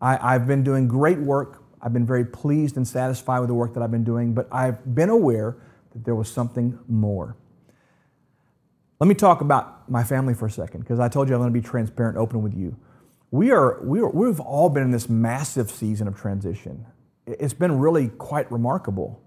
I, 0.00 0.34
I've 0.34 0.46
been 0.46 0.62
doing 0.62 0.88
great 0.88 1.18
work. 1.18 1.62
I've 1.80 1.92
been 1.92 2.06
very 2.06 2.24
pleased 2.24 2.76
and 2.76 2.86
satisfied 2.86 3.40
with 3.40 3.48
the 3.48 3.54
work 3.54 3.74
that 3.74 3.82
I've 3.82 3.90
been 3.90 4.04
doing, 4.04 4.34
but 4.34 4.48
I've 4.50 4.94
been 4.94 5.10
aware 5.10 5.56
that 5.92 6.04
there 6.04 6.14
was 6.14 6.30
something 6.30 6.78
more. 6.88 7.36
Let 8.98 9.08
me 9.08 9.14
talk 9.14 9.40
about 9.40 9.90
my 9.90 10.02
family 10.04 10.34
for 10.34 10.46
a 10.46 10.50
second, 10.50 10.80
because 10.80 10.98
I 11.00 11.08
told 11.08 11.28
you 11.28 11.34
I'm 11.34 11.40
going 11.40 11.52
to 11.52 11.58
be 11.58 11.66
transparent, 11.66 12.16
open 12.16 12.42
with 12.42 12.54
you. 12.54 12.76
We 13.30 13.50
are, 13.50 13.82
we 13.82 14.00
are, 14.00 14.08
we've 14.08 14.40
all 14.40 14.70
been 14.70 14.82
in 14.82 14.90
this 14.90 15.08
massive 15.08 15.70
season 15.70 16.08
of 16.08 16.16
transition. 16.16 16.86
It's 17.26 17.54
been 17.54 17.78
really 17.78 18.08
quite 18.08 18.50
remarkable. 18.50 19.22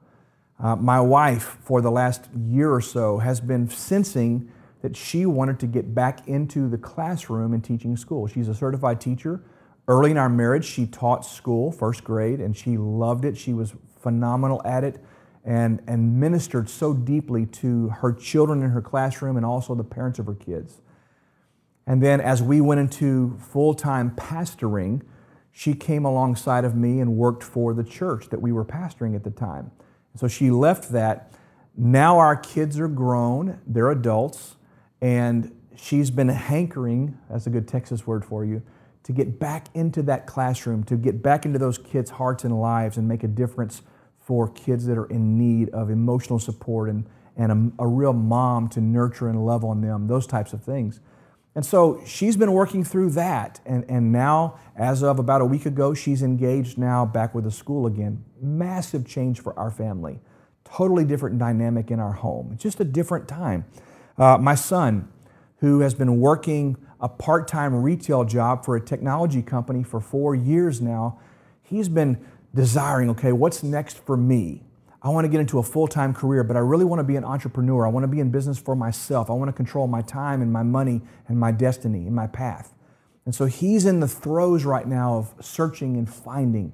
Uh, 0.59 0.75
my 0.75 0.99
wife, 0.99 1.57
for 1.61 1.81
the 1.81 1.91
last 1.91 2.29
year 2.35 2.73
or 2.73 2.81
so, 2.81 3.19
has 3.19 3.39
been 3.39 3.69
sensing 3.69 4.51
that 4.81 4.95
she 4.95 5.25
wanted 5.25 5.59
to 5.59 5.67
get 5.67 5.93
back 5.93 6.27
into 6.27 6.69
the 6.69 6.77
classroom 6.77 7.53
and 7.53 7.63
teaching 7.63 7.97
school. 7.97 8.27
She's 8.27 8.47
a 8.47 8.55
certified 8.55 9.01
teacher. 9.01 9.41
Early 9.87 10.11
in 10.11 10.17
our 10.17 10.29
marriage, 10.29 10.65
she 10.65 10.85
taught 10.85 11.25
school, 11.25 11.71
first 11.71 12.03
grade, 12.03 12.39
and 12.39 12.55
she 12.55 12.77
loved 12.77 13.25
it. 13.25 13.37
She 13.37 13.53
was 13.53 13.73
phenomenal 14.01 14.61
at 14.63 14.83
it 14.83 15.03
and, 15.43 15.81
and 15.87 16.19
ministered 16.19 16.69
so 16.69 16.93
deeply 16.93 17.45
to 17.45 17.89
her 17.89 18.13
children 18.13 18.61
in 18.61 18.69
her 18.69 18.81
classroom 18.81 19.35
and 19.35 19.45
also 19.45 19.75
the 19.75 19.83
parents 19.83 20.19
of 20.19 20.27
her 20.27 20.35
kids. 20.35 20.81
And 21.87 22.03
then 22.03 22.21
as 22.21 22.41
we 22.41 22.61
went 22.61 22.79
into 22.79 23.37
full 23.39 23.73
time 23.73 24.11
pastoring, 24.11 25.01
she 25.51 25.73
came 25.73 26.05
alongside 26.05 26.63
of 26.63 26.75
me 26.75 26.99
and 26.99 27.17
worked 27.17 27.43
for 27.43 27.73
the 27.73 27.83
church 27.83 28.29
that 28.29 28.41
we 28.41 28.51
were 28.51 28.63
pastoring 28.63 29.15
at 29.15 29.23
the 29.23 29.31
time. 29.31 29.71
So 30.15 30.27
she 30.27 30.51
left 30.51 30.91
that. 30.91 31.33
Now 31.75 32.17
our 32.19 32.35
kids 32.35 32.79
are 32.79 32.87
grown, 32.87 33.59
they're 33.65 33.89
adults, 33.89 34.55
and 35.01 35.55
she's 35.75 36.11
been 36.11 36.29
hankering, 36.29 37.17
that's 37.29 37.47
a 37.47 37.49
good 37.49 37.67
Texas 37.67 38.05
word 38.05 38.25
for 38.25 38.43
you, 38.45 38.61
to 39.03 39.11
get 39.11 39.39
back 39.39 39.67
into 39.73 40.01
that 40.03 40.27
classroom, 40.27 40.83
to 40.83 40.95
get 40.95 41.21
back 41.21 41.45
into 41.45 41.57
those 41.57 41.77
kids' 41.77 42.11
hearts 42.11 42.43
and 42.43 42.59
lives 42.59 42.97
and 42.97 43.07
make 43.07 43.23
a 43.23 43.27
difference 43.27 43.81
for 44.19 44.47
kids 44.47 44.85
that 44.85 44.97
are 44.97 45.07
in 45.07 45.37
need 45.37 45.69
of 45.69 45.89
emotional 45.89 46.37
support 46.37 46.89
and, 46.89 47.05
and 47.35 47.73
a, 47.79 47.83
a 47.83 47.87
real 47.87 48.13
mom 48.13 48.67
to 48.69 48.81
nurture 48.81 49.27
and 49.27 49.45
love 49.45 49.63
on 49.63 49.81
them, 49.81 50.07
those 50.07 50.27
types 50.27 50.53
of 50.53 50.63
things. 50.63 50.99
And 51.55 51.65
so 51.65 52.01
she's 52.05 52.37
been 52.37 52.51
working 52.51 52.83
through 52.83 53.09
that. 53.11 53.59
And, 53.65 53.83
and 53.89 54.11
now, 54.11 54.59
as 54.75 55.01
of 55.01 55.17
about 55.17 55.41
a 55.41 55.45
week 55.45 55.65
ago, 55.65 55.93
she's 55.93 56.21
engaged 56.21 56.77
now 56.77 57.05
back 57.05 57.33
with 57.33 57.43
the 57.43 57.51
school 57.51 57.87
again. 57.87 58.23
Massive 58.39 59.07
change 59.07 59.39
for 59.39 59.57
our 59.57 59.71
family. 59.71 60.19
Totally 60.63 61.03
different 61.05 61.39
dynamic 61.39 61.89
in 61.89 61.99
our 61.99 62.13
home. 62.13 62.55
Just 62.57 62.79
a 62.79 62.85
different 62.85 63.27
time. 63.27 63.65
Uh, 64.19 64.37
my 64.37 64.53
son, 64.53 65.07
who 65.59 65.79
has 65.79 65.93
been 65.93 66.19
working 66.19 66.75
a 66.99 67.07
part 67.07 67.47
time 67.47 67.73
retail 67.73 68.25
job 68.25 68.65
for 68.65 68.75
a 68.75 68.81
technology 68.81 69.41
company 69.41 69.81
for 69.81 70.01
four 70.01 70.35
years 70.35 70.81
now, 70.81 71.17
he's 71.63 71.87
been 71.87 72.19
desiring, 72.53 73.09
okay, 73.09 73.31
what's 73.31 73.63
next 73.63 73.97
for 74.05 74.17
me? 74.17 74.61
I 75.01 75.07
want 75.07 75.23
to 75.23 75.29
get 75.29 75.39
into 75.39 75.59
a 75.59 75.63
full 75.63 75.87
time 75.87 76.13
career, 76.13 76.43
but 76.43 76.57
I 76.57 76.59
really 76.59 76.83
want 76.83 76.99
to 76.99 77.05
be 77.05 77.15
an 77.15 77.23
entrepreneur. 77.23 77.85
I 77.85 77.89
want 77.89 78.03
to 78.03 78.09
be 78.09 78.19
in 78.19 78.29
business 78.29 78.59
for 78.59 78.75
myself. 78.75 79.29
I 79.29 79.33
want 79.33 79.47
to 79.47 79.53
control 79.53 79.87
my 79.87 80.01
time 80.01 80.41
and 80.41 80.51
my 80.51 80.63
money 80.63 81.01
and 81.29 81.39
my 81.39 81.53
destiny 81.53 81.99
and 81.99 82.13
my 82.13 82.27
path. 82.27 82.73
And 83.25 83.33
so 83.33 83.45
he's 83.45 83.85
in 83.85 84.01
the 84.01 84.07
throes 84.07 84.65
right 84.65 84.85
now 84.85 85.13
of 85.13 85.33
searching 85.39 85.95
and 85.95 86.09
finding. 86.13 86.73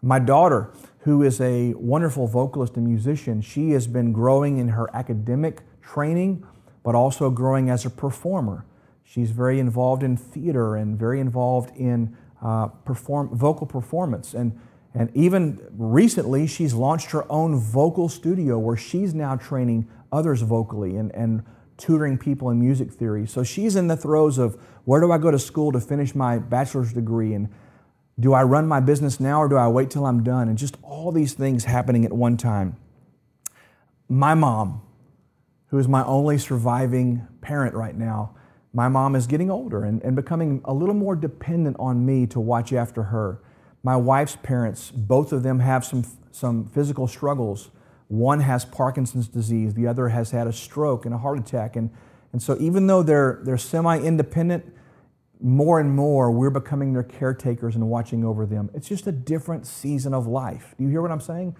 My 0.00 0.18
daughter, 0.18 0.72
who 1.00 1.22
is 1.22 1.42
a 1.42 1.74
wonderful 1.74 2.26
vocalist 2.26 2.76
and 2.76 2.86
musician, 2.86 3.42
she 3.42 3.72
has 3.72 3.86
been 3.86 4.12
growing 4.12 4.56
in 4.56 4.68
her 4.68 4.88
academic 4.96 5.60
training 5.82 6.46
but 6.82 6.94
also 6.94 7.30
growing 7.30 7.70
as 7.70 7.84
a 7.84 7.90
performer. 7.90 8.64
She's 9.02 9.30
very 9.30 9.58
involved 9.58 10.02
in 10.02 10.16
theater 10.16 10.76
and 10.76 10.98
very 10.98 11.20
involved 11.20 11.76
in 11.76 12.16
uh, 12.42 12.68
perform, 12.68 13.36
vocal 13.36 13.66
performance. 13.66 14.34
And, 14.34 14.58
and 14.94 15.10
even 15.14 15.60
recently, 15.72 16.46
she's 16.46 16.74
launched 16.74 17.10
her 17.10 17.30
own 17.30 17.58
vocal 17.58 18.08
studio 18.08 18.58
where 18.58 18.76
she's 18.76 19.14
now 19.14 19.36
training 19.36 19.88
others 20.12 20.42
vocally 20.42 20.96
and, 20.96 21.14
and 21.14 21.42
tutoring 21.76 22.18
people 22.18 22.50
in 22.50 22.60
music 22.60 22.92
theory. 22.92 23.26
So 23.26 23.42
she's 23.42 23.74
in 23.74 23.88
the 23.88 23.96
throes 23.96 24.38
of 24.38 24.56
where 24.84 25.00
do 25.00 25.10
I 25.10 25.18
go 25.18 25.30
to 25.30 25.38
school 25.38 25.72
to 25.72 25.80
finish 25.80 26.14
my 26.14 26.38
bachelor's 26.38 26.92
degree? 26.92 27.34
And 27.34 27.48
do 28.18 28.32
I 28.32 28.42
run 28.42 28.68
my 28.68 28.80
business 28.80 29.18
now 29.18 29.40
or 29.42 29.48
do 29.48 29.56
I 29.56 29.68
wait 29.68 29.90
till 29.90 30.06
I'm 30.06 30.22
done? 30.22 30.48
And 30.48 30.58
just 30.58 30.76
all 30.82 31.10
these 31.10 31.32
things 31.32 31.64
happening 31.64 32.04
at 32.04 32.12
one 32.12 32.36
time. 32.36 32.76
My 34.08 34.34
mom, 34.34 34.82
who 35.70 35.78
is 35.78 35.88
my 35.88 36.04
only 36.04 36.36
surviving 36.38 37.26
parent 37.40 37.74
right 37.74 37.96
now, 37.96 38.34
my 38.72 38.88
mom 38.88 39.16
is 39.16 39.26
getting 39.26 39.50
older 39.50 39.84
and, 39.84 40.02
and 40.02 40.14
becoming 40.14 40.60
a 40.64 40.72
little 40.72 40.94
more 40.94 41.16
dependent 41.16 41.76
on 41.78 42.04
me 42.04 42.26
to 42.26 42.38
watch 42.38 42.72
after 42.72 43.04
her. 43.04 43.40
My 43.82 43.96
wife's 43.96 44.36
parents, 44.36 44.90
both 44.90 45.32
of 45.32 45.42
them 45.42 45.60
have 45.60 45.84
some, 45.84 46.04
some 46.30 46.68
physical 46.68 47.06
struggles. 47.06 47.70
One 48.08 48.40
has 48.40 48.64
Parkinson's 48.64 49.28
disease, 49.28 49.74
the 49.74 49.86
other 49.86 50.08
has 50.08 50.30
had 50.32 50.46
a 50.46 50.52
stroke 50.52 51.04
and 51.04 51.14
a 51.14 51.18
heart 51.18 51.38
attack. 51.38 51.76
And, 51.76 51.90
and 52.32 52.42
so, 52.42 52.56
even 52.60 52.86
though 52.86 53.02
they're, 53.02 53.40
they're 53.42 53.58
semi 53.58 53.98
independent, 53.98 54.72
more 55.40 55.80
and 55.80 55.94
more 55.94 56.30
we're 56.30 56.50
becoming 56.50 56.92
their 56.92 57.02
caretakers 57.02 57.74
and 57.74 57.88
watching 57.88 58.24
over 58.24 58.44
them. 58.44 58.70
It's 58.74 58.88
just 58.88 59.06
a 59.06 59.12
different 59.12 59.66
season 59.66 60.12
of 60.12 60.26
life. 60.26 60.74
Do 60.76 60.84
you 60.84 60.90
hear 60.90 61.00
what 61.00 61.10
I'm 61.10 61.20
saying? 61.20 61.56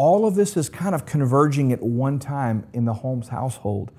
All 0.00 0.26
of 0.26 0.34
this 0.34 0.56
is 0.56 0.70
kind 0.70 0.94
of 0.94 1.04
converging 1.04 1.74
at 1.74 1.82
one 1.82 2.18
time 2.18 2.66
in 2.72 2.86
the 2.86 2.94
Holmes 2.94 3.28
household. 3.28 3.90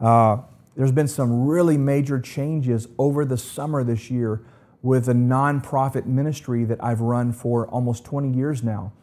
Uh, 0.00 0.38
there's 0.74 0.90
been 0.90 1.06
some 1.06 1.46
really 1.46 1.76
major 1.76 2.18
changes 2.18 2.88
over 2.98 3.26
the 3.26 3.36
summer 3.36 3.84
this 3.84 4.10
year 4.10 4.42
with 4.80 5.06
a 5.06 5.12
nonprofit 5.12 6.06
ministry 6.06 6.64
that 6.64 6.82
I've 6.82 7.02
run 7.02 7.34
for 7.34 7.68
almost 7.68 8.06
20 8.06 8.34
years 8.34 8.62
now. 8.62 8.94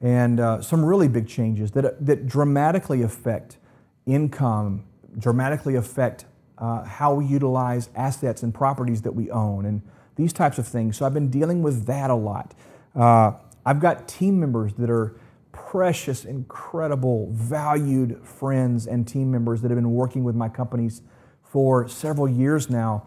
And 0.00 0.40
uh, 0.40 0.62
some 0.62 0.82
really 0.82 1.06
big 1.06 1.28
changes 1.28 1.72
that, 1.72 2.06
that 2.06 2.26
dramatically 2.26 3.02
affect 3.02 3.58
income, 4.06 4.84
dramatically 5.18 5.74
affect 5.74 6.24
uh, 6.56 6.84
how 6.84 7.12
we 7.12 7.26
utilize 7.26 7.90
assets 7.94 8.42
and 8.42 8.54
properties 8.54 9.02
that 9.02 9.12
we 9.12 9.30
own, 9.30 9.66
and 9.66 9.82
these 10.14 10.32
types 10.32 10.56
of 10.56 10.66
things. 10.66 10.96
So 10.96 11.04
I've 11.04 11.12
been 11.12 11.28
dealing 11.28 11.60
with 11.60 11.84
that 11.84 12.08
a 12.08 12.14
lot. 12.14 12.54
Uh, 12.94 13.32
I've 13.66 13.80
got 13.80 14.08
team 14.08 14.40
members 14.40 14.72
that 14.78 14.88
are 14.88 15.20
precious, 15.56 16.26
incredible, 16.26 17.30
valued 17.32 18.20
friends 18.22 18.86
and 18.86 19.08
team 19.08 19.30
members 19.30 19.62
that 19.62 19.70
have 19.70 19.78
been 19.78 19.94
working 19.94 20.22
with 20.22 20.36
my 20.36 20.50
companies 20.50 21.00
for 21.42 21.88
several 21.88 22.28
years 22.28 22.68
now 22.68 23.06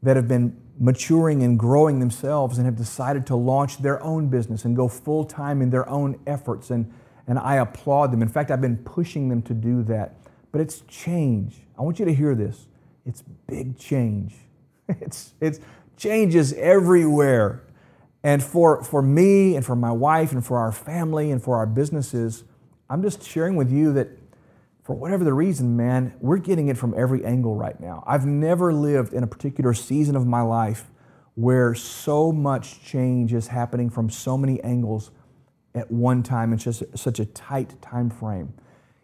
that 0.00 0.14
have 0.14 0.28
been 0.28 0.56
maturing 0.78 1.42
and 1.42 1.58
growing 1.58 1.98
themselves 1.98 2.56
and 2.56 2.66
have 2.66 2.76
decided 2.76 3.26
to 3.26 3.34
launch 3.34 3.78
their 3.78 4.00
own 4.04 4.28
business 4.28 4.64
and 4.64 4.76
go 4.76 4.86
full 4.86 5.24
time 5.24 5.60
in 5.60 5.70
their 5.70 5.88
own 5.88 6.20
efforts. 6.24 6.70
And, 6.70 6.92
and 7.26 7.36
I 7.36 7.56
applaud 7.56 8.12
them. 8.12 8.22
In 8.22 8.28
fact, 8.28 8.52
I've 8.52 8.60
been 8.60 8.78
pushing 8.78 9.28
them 9.28 9.42
to 9.42 9.52
do 9.52 9.82
that. 9.84 10.14
But 10.52 10.60
it's 10.60 10.82
change. 10.82 11.56
I 11.76 11.82
want 11.82 11.98
you 11.98 12.04
to 12.04 12.14
hear 12.14 12.36
this. 12.36 12.68
It's 13.04 13.22
big 13.46 13.76
change. 13.76 14.34
It's, 15.00 15.34
it's 15.38 15.60
changes 15.98 16.54
everywhere. 16.54 17.67
And 18.22 18.42
for, 18.42 18.82
for 18.82 19.02
me 19.02 19.54
and 19.56 19.64
for 19.64 19.76
my 19.76 19.92
wife 19.92 20.32
and 20.32 20.44
for 20.44 20.58
our 20.58 20.72
family 20.72 21.30
and 21.30 21.42
for 21.42 21.56
our 21.56 21.66
businesses, 21.66 22.44
I'm 22.90 23.02
just 23.02 23.22
sharing 23.22 23.56
with 23.56 23.70
you 23.70 23.92
that 23.94 24.08
for 24.82 24.94
whatever 24.94 25.22
the 25.22 25.34
reason, 25.34 25.76
man, 25.76 26.14
we're 26.20 26.38
getting 26.38 26.68
it 26.68 26.76
from 26.78 26.94
every 26.96 27.24
angle 27.24 27.54
right 27.54 27.78
now. 27.78 28.02
I've 28.06 28.26
never 28.26 28.72
lived 28.72 29.12
in 29.12 29.22
a 29.22 29.26
particular 29.26 29.74
season 29.74 30.16
of 30.16 30.26
my 30.26 30.40
life 30.40 30.86
where 31.34 31.74
so 31.74 32.32
much 32.32 32.82
change 32.82 33.32
is 33.32 33.48
happening 33.48 33.90
from 33.90 34.10
so 34.10 34.36
many 34.36 34.60
angles 34.64 35.10
at 35.74 35.90
one 35.90 36.22
time 36.22 36.52
in 36.52 36.58
just 36.58 36.82
such 36.96 37.20
a 37.20 37.26
tight 37.26 37.80
time 37.80 38.10
frame. 38.10 38.52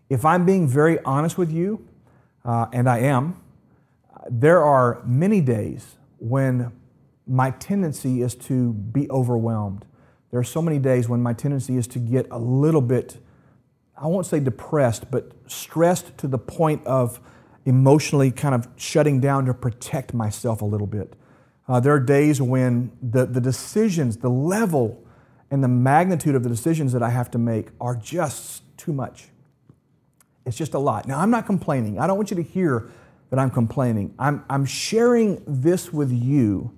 If 0.09 0.25
I'm 0.25 0.45
being 0.45 0.67
very 0.67 0.99
honest 1.05 1.39
with 1.39 1.53
you, 1.53 1.87
uh, 2.45 2.67
and 2.73 2.89
I 2.89 2.99
am, 3.01 3.41
there 4.29 4.65
are 4.65 5.03
many 5.05 5.41
days 5.41 5.97
when 6.19 6.73
my 7.27 7.51
tendency 7.53 8.23
is 8.23 8.35
to 8.35 8.73
be 8.73 9.09
overwhelmed. 9.11 9.85
There 10.31 10.41
are 10.41 10.45
so 10.45 10.61
many 10.61 10.79
days 10.79 11.09
when 11.09 11.23
my 11.23 11.33
tendency 11.33 11.77
is 11.77 11.87
to 11.89 11.99
get 11.99 12.27
a 12.31 12.39
little 12.39 12.81
bit 12.81 13.19
I 13.97 14.07
won't 14.07 14.27
say 14.27 14.41
depressed, 14.41 15.11
but 15.11 15.33
stressed 15.47 16.17
to 16.19 16.27
the 16.27 16.39
point 16.39 16.85
of 16.87 17.21
emotionally 17.65 18.31
kind 18.31 18.55
of 18.55 18.69
shutting 18.77 19.21
down 19.21 19.47
to 19.47 19.55
protect 19.55 20.13
myself 20.13 20.63
a 20.63 20.65
little 20.65 20.87
bit. 20.87 21.15
Uh, 21.69 21.81
there 21.81 21.95
are 21.95 22.01
days 22.01 22.43
when 22.43 22.93
the, 23.01 23.25
the 23.25 23.41
decisions, 23.41 24.19
the 24.19 24.29
level 24.29 25.03
and 25.51 25.63
the 25.63 25.69
magnitude 25.69 26.35
of 26.35 26.43
the 26.43 26.49
decisions 26.49 26.93
that 26.93 27.03
I 27.03 27.11
have 27.11 27.31
to 27.31 27.39
make 27.39 27.69
are 27.81 27.95
just 27.95 28.63
too 28.77 28.93
much. 28.93 29.29
It's 30.45 30.57
just 30.57 30.75
a 30.75 30.79
lot. 30.79 31.07
Now, 31.07 31.21
I'm 31.21 31.31
not 31.31 31.47
complaining. 31.47 31.99
I 31.99 32.07
don't 32.07 32.17
want 32.17 32.31
you 32.31 32.37
to 32.37 32.43
hear 32.43 32.91
that 33.31 33.39
I'm 33.39 33.51
complaining. 33.51 34.15
I'm, 34.19 34.45
I'm 34.51 34.67
sharing 34.67 35.43
this 35.47 35.93
with 35.93 36.13
you 36.13 36.77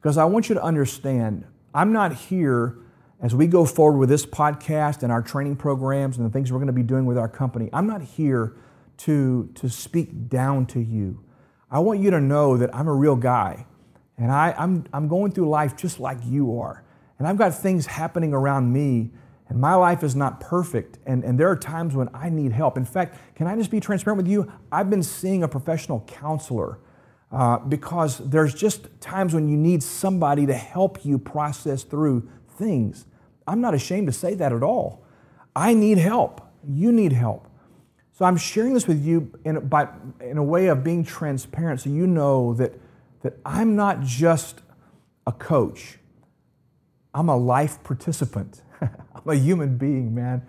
because 0.00 0.16
I 0.16 0.24
want 0.24 0.48
you 0.48 0.54
to 0.54 0.62
understand 0.62 1.44
I'm 1.74 1.92
not 1.92 2.14
here 2.14 2.78
as 3.20 3.34
we 3.34 3.46
go 3.46 3.64
forward 3.64 3.98
with 3.98 4.08
this 4.08 4.24
podcast 4.24 5.02
and 5.02 5.12
our 5.12 5.22
training 5.22 5.56
programs 5.56 6.16
and 6.16 6.26
the 6.26 6.30
things 6.30 6.50
we're 6.50 6.58
going 6.58 6.68
to 6.68 6.72
be 6.72 6.82
doing 6.82 7.04
with 7.04 7.18
our 7.18 7.28
company, 7.28 7.68
I'm 7.72 7.86
not 7.86 8.02
here 8.02 8.56
to, 8.98 9.50
to 9.54 9.68
speak 9.68 10.28
down 10.28 10.66
to 10.66 10.80
you. 10.80 11.22
I 11.70 11.78
want 11.80 12.00
you 12.00 12.10
to 12.10 12.20
know 12.20 12.56
that 12.56 12.74
I'm 12.74 12.88
a 12.88 12.94
real 12.94 13.16
guy 13.16 13.66
and 14.16 14.32
I, 14.32 14.54
I'm, 14.58 14.84
I'm 14.92 15.06
going 15.06 15.32
through 15.32 15.48
life 15.48 15.76
just 15.76 16.00
like 16.00 16.18
you 16.24 16.58
are. 16.58 16.82
And 17.18 17.28
I've 17.28 17.36
got 17.36 17.54
things 17.54 17.86
happening 17.86 18.32
around 18.32 18.72
me 18.72 19.10
and 19.48 19.60
my 19.60 19.74
life 19.74 20.02
is 20.02 20.16
not 20.16 20.40
perfect. 20.40 20.98
And, 21.06 21.22
and 21.22 21.38
there 21.38 21.50
are 21.50 21.56
times 21.56 21.94
when 21.94 22.08
I 22.14 22.30
need 22.30 22.52
help. 22.52 22.76
In 22.76 22.84
fact, 22.84 23.18
can 23.34 23.46
I 23.46 23.56
just 23.56 23.70
be 23.70 23.80
transparent 23.80 24.16
with 24.16 24.28
you? 24.28 24.50
I've 24.72 24.88
been 24.88 25.02
seeing 25.02 25.42
a 25.42 25.48
professional 25.48 26.00
counselor 26.06 26.78
uh, 27.32 27.58
because 27.58 28.18
there's 28.18 28.54
just 28.54 28.88
times 29.00 29.34
when 29.34 29.48
you 29.48 29.56
need 29.56 29.82
somebody 29.82 30.46
to 30.46 30.54
help 30.54 31.04
you 31.04 31.18
process 31.18 31.82
through 31.82 32.28
things. 32.58 33.06
I'm 33.46 33.60
not 33.60 33.74
ashamed 33.74 34.06
to 34.08 34.12
say 34.12 34.34
that 34.34 34.52
at 34.52 34.62
all. 34.62 35.04
I 35.54 35.74
need 35.74 35.98
help. 35.98 36.40
You 36.66 36.92
need 36.92 37.12
help. 37.12 37.46
So 38.12 38.24
I'm 38.24 38.36
sharing 38.36 38.74
this 38.74 38.86
with 38.86 39.02
you 39.02 39.32
in, 39.44 39.66
by, 39.68 39.88
in 40.20 40.36
a 40.36 40.42
way 40.42 40.66
of 40.66 40.84
being 40.84 41.04
transparent 41.04 41.80
so 41.80 41.90
you 41.90 42.06
know 42.06 42.52
that, 42.54 42.74
that 43.22 43.38
I'm 43.46 43.76
not 43.76 44.02
just 44.02 44.60
a 45.26 45.32
coach, 45.32 45.98
I'm 47.14 47.28
a 47.28 47.36
life 47.36 47.82
participant. 47.82 48.62
I'm 48.80 49.26
a 49.26 49.34
human 49.34 49.78
being, 49.78 50.14
man. 50.14 50.42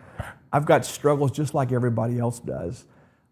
I've 0.51 0.65
got 0.65 0.85
struggles 0.85 1.31
just 1.31 1.53
like 1.53 1.71
everybody 1.71 2.19
else 2.19 2.39
does. 2.39 2.85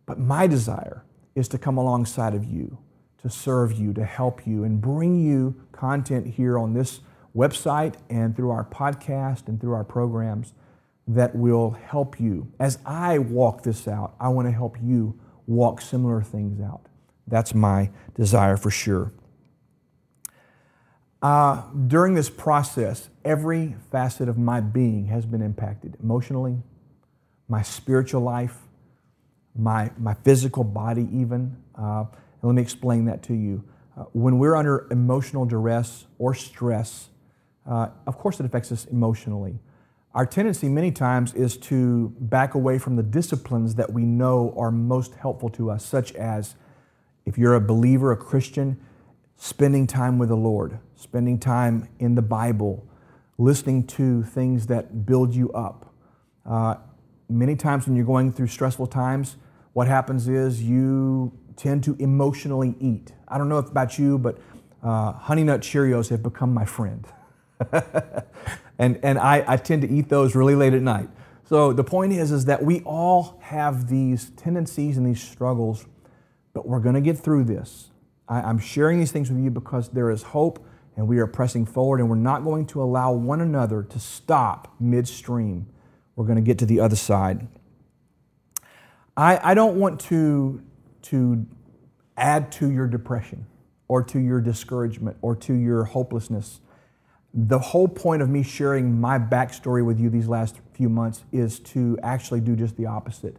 But 0.06 0.20
my 0.20 0.48
desire 0.48 1.04
is 1.36 1.48
to 1.50 1.58
come 1.58 1.78
alongside 1.78 2.34
of 2.34 2.46
you, 2.46 2.78
to 3.22 3.30
serve 3.30 3.74
you, 3.74 3.94
to 3.94 4.06
help 4.06 4.48
you, 4.48 4.64
and 4.64 4.82
bring 4.82 5.20
you 5.20 5.56
content 5.72 6.28
here 6.28 6.58
on 6.58 6.74
this 6.74 7.02
website 7.36 7.96
and 8.10 8.36
through 8.36 8.50
our 8.50 8.66
podcast 8.66 9.48
and 9.48 9.60
through 9.60 9.74
our 9.74 9.84
programs 9.84 10.54
that 11.08 11.36
will 11.36 11.72
help 11.72 12.20
you. 12.20 12.52
As 12.60 12.78
I 12.86 13.18
walk 13.18 13.64
this 13.64 13.88
out, 13.88 14.16
I 14.20 14.30
want 14.30 14.48
to 14.48 14.52
help 14.52 14.78
you 14.82 15.20
walk 15.48 15.82
similar 15.82 16.22
things 16.22 16.62
out. 16.62 16.82
That's 17.28 17.54
my 17.54 17.90
desire 18.16 18.58
for 18.58 18.72
sure. 18.72 19.12
Uh, 21.22 21.64
during 21.88 22.14
this 22.14 22.30
process, 22.30 23.10
every 23.26 23.76
facet 23.92 24.30
of 24.30 24.38
my 24.38 24.62
being 24.62 25.08
has 25.08 25.26
been 25.26 25.42
impacted 25.42 25.98
emotionally, 26.02 26.58
my 27.48 27.62
spiritual 27.62 28.22
life, 28.22 28.58
my, 29.56 29.92
my 29.98 30.14
physical 30.14 30.64
body, 30.64 31.10
even. 31.12 31.58
Uh, 31.76 32.06
let 32.42 32.56
me 32.56 32.62
explain 32.62 33.06
that 33.06 33.24
to 33.24 33.34
you. 33.34 33.64
Uh, 33.98 34.04
when 34.14 34.40
we're 34.40 34.56
under 34.56 34.88
emotional 34.92 35.46
duress 35.46 36.06
or 36.18 36.34
stress, 36.34 37.10
uh, 37.70 37.90
of 38.08 38.18
course, 38.18 38.40
it 38.40 38.46
affects 38.46 38.72
us 38.72 38.86
emotionally. 38.86 39.60
Our 40.16 40.26
tendency 40.26 40.70
many 40.70 40.92
times 40.92 41.34
is 41.34 41.56
to 41.58 42.10
back 42.20 42.56
away 42.56 42.80
from 42.80 42.96
the 42.96 43.04
disciplines 43.04 43.76
that 43.76 43.94
we 43.94 44.06
know 44.06 44.54
are 44.58 44.72
most 44.72 45.14
helpful 45.16 45.50
to 45.52 45.70
us, 45.70 45.86
such 45.86 46.14
as 46.14 46.56
if 47.26 47.38
you're 47.38 47.54
a 47.54 47.62
believer, 47.62 48.12
a 48.12 48.18
Christian, 48.18 48.80
spending 49.36 49.86
time 49.86 50.18
with 50.18 50.30
the 50.30 50.36
Lord, 50.36 50.80
spending 50.96 51.38
time 51.38 51.88
in 52.00 52.16
the 52.16 52.22
Bible, 52.22 52.88
listening 53.38 53.86
to 53.88 54.24
things 54.24 54.68
that 54.68 55.06
build 55.06 55.36
you 55.36 55.52
up. 55.52 55.94
Uh, 56.46 56.76
many 57.30 57.56
times 57.56 57.86
when 57.86 57.96
you're 57.96 58.06
going 58.06 58.34
through 58.34 58.48
stressful 58.48 58.88
times, 58.88 59.38
what 59.74 59.88
happens 59.88 60.28
is 60.28 60.62
you 60.62 61.32
tend 61.56 61.84
to 61.84 61.96
emotionally 62.00 62.76
eat. 62.80 63.14
I 63.28 63.38
don't 63.38 63.50
know 63.50 63.58
about 63.58 64.00
you, 64.00 64.18
but 64.18 64.38
uh, 64.84 65.14
Honey 65.14 65.44
Nut 65.44 65.62
Cheerios 65.62 66.10
have 66.10 66.24
become 66.24 66.54
my 66.54 66.66
friend. 66.66 67.06
and 68.80 69.00
and 69.04 69.20
I, 69.20 69.44
I 69.48 69.58
tend 69.58 69.82
to 69.82 69.90
eat 69.90 70.10
those 70.10 70.36
really 70.36 70.56
late 70.56 70.74
at 70.74 70.82
night. 70.82 71.10
So 71.50 71.74
the 71.74 71.84
point 71.84 72.14
is, 72.14 72.32
is 72.32 72.46
that 72.46 72.64
we 72.64 72.82
all 72.82 73.40
have 73.42 73.90
these 73.90 74.30
tendencies 74.32 74.98
and 74.98 75.06
these 75.06 75.22
struggles, 75.22 75.86
but 76.54 76.68
we're 76.68 76.80
going 76.80 76.96
to 76.96 77.02
get 77.02 77.18
through 77.18 77.46
this. 77.46 77.90
I, 78.28 78.42
I'm 78.42 78.60
sharing 78.60 79.00
these 79.00 79.12
things 79.12 79.30
with 79.30 79.40
you 79.40 79.50
because 79.50 79.90
there 79.90 80.12
is 80.12 80.22
hope 80.22 80.64
and 80.96 81.08
we 81.08 81.18
are 81.20 81.28
pressing 81.28 81.66
forward 81.66 82.00
and 82.00 82.10
we're 82.10 82.16
not 82.18 82.44
going 82.44 82.66
to 82.68 82.82
allow 82.84 83.12
one 83.12 83.42
another 83.42 83.84
to 83.84 84.00
stop 84.00 84.76
midstream. 84.80 85.68
We're 86.16 86.26
going 86.26 86.36
to 86.36 86.42
get 86.42 86.60
to 86.60 86.66
the 86.66 86.80
other 86.80 86.96
side. 86.96 87.48
I, 89.16 89.52
I 89.52 89.54
don't 89.54 89.78
want 89.78 90.00
to, 90.02 90.62
to 91.04 91.46
add 92.18 92.52
to 92.54 92.72
your 92.72 92.88
depression 92.88 93.46
or 93.88 94.04
to 94.04 94.20
your 94.20 94.42
discouragement 94.42 95.18
or 95.22 95.36
to 95.36 95.54
your 95.54 95.84
hopelessness 95.84 96.62
the 97.34 97.60
whole 97.60 97.88
point 97.88 98.22
of 98.22 98.30
me 98.30 98.44
sharing 98.44 99.00
my 99.00 99.20
backstory 99.20 99.86
with 99.86 100.00
you 100.00 100.10
these 100.10 100.28
last 100.28 100.60
few 100.74 100.90
months 100.90 101.24
is 101.32 101.60
to 101.60 101.98
actually 102.02 102.40
do 102.40 102.56
just 102.56 102.76
the 102.76 102.88
opposite. 102.88 103.36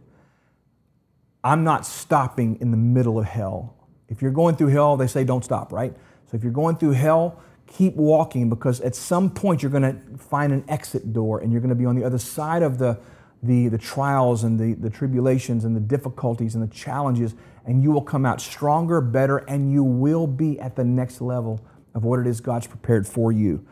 I'm 1.43 1.63
not 1.63 1.85
stopping 1.85 2.57
in 2.61 2.71
the 2.71 2.77
middle 2.77 3.19
of 3.19 3.25
hell. 3.25 3.75
If 4.07 4.21
you're 4.21 4.31
going 4.31 4.55
through 4.55 4.69
hell, 4.69 4.95
they 4.95 5.07
say 5.07 5.23
don't 5.23 5.43
stop, 5.43 5.73
right? 5.73 5.93
So 6.29 6.37
if 6.37 6.43
you're 6.43 6.53
going 6.53 6.77
through 6.77 6.91
hell, 6.91 7.41
keep 7.67 7.95
walking 7.95 8.49
because 8.49 8.79
at 8.81 8.95
some 8.95 9.29
point 9.29 9.61
you're 9.61 9.71
going 9.71 9.83
to 9.83 10.17
find 10.17 10.53
an 10.53 10.63
exit 10.67 11.11
door 11.11 11.39
and 11.39 11.51
you're 11.51 11.61
going 11.61 11.69
to 11.69 11.75
be 11.75 11.85
on 11.85 11.95
the 11.95 12.03
other 12.03 12.17
side 12.17 12.63
of 12.63 12.77
the, 12.77 12.99
the, 13.43 13.67
the 13.69 13.77
trials 13.77 14.43
and 14.43 14.59
the, 14.59 14.73
the 14.73 14.89
tribulations 14.89 15.65
and 15.65 15.75
the 15.75 15.79
difficulties 15.79 16.55
and 16.55 16.63
the 16.63 16.73
challenges, 16.73 17.33
and 17.65 17.81
you 17.81 17.91
will 17.91 18.01
come 18.01 18.25
out 18.25 18.39
stronger, 18.39 19.01
better, 19.01 19.37
and 19.37 19.71
you 19.71 19.83
will 19.83 20.27
be 20.27 20.59
at 20.59 20.75
the 20.75 20.83
next 20.83 21.21
level 21.21 21.59
of 21.93 22.03
what 22.03 22.19
it 22.19 22.27
is 22.27 22.39
God's 22.39 22.67
prepared 22.67 23.07
for 23.07 23.31
you. 23.31 23.65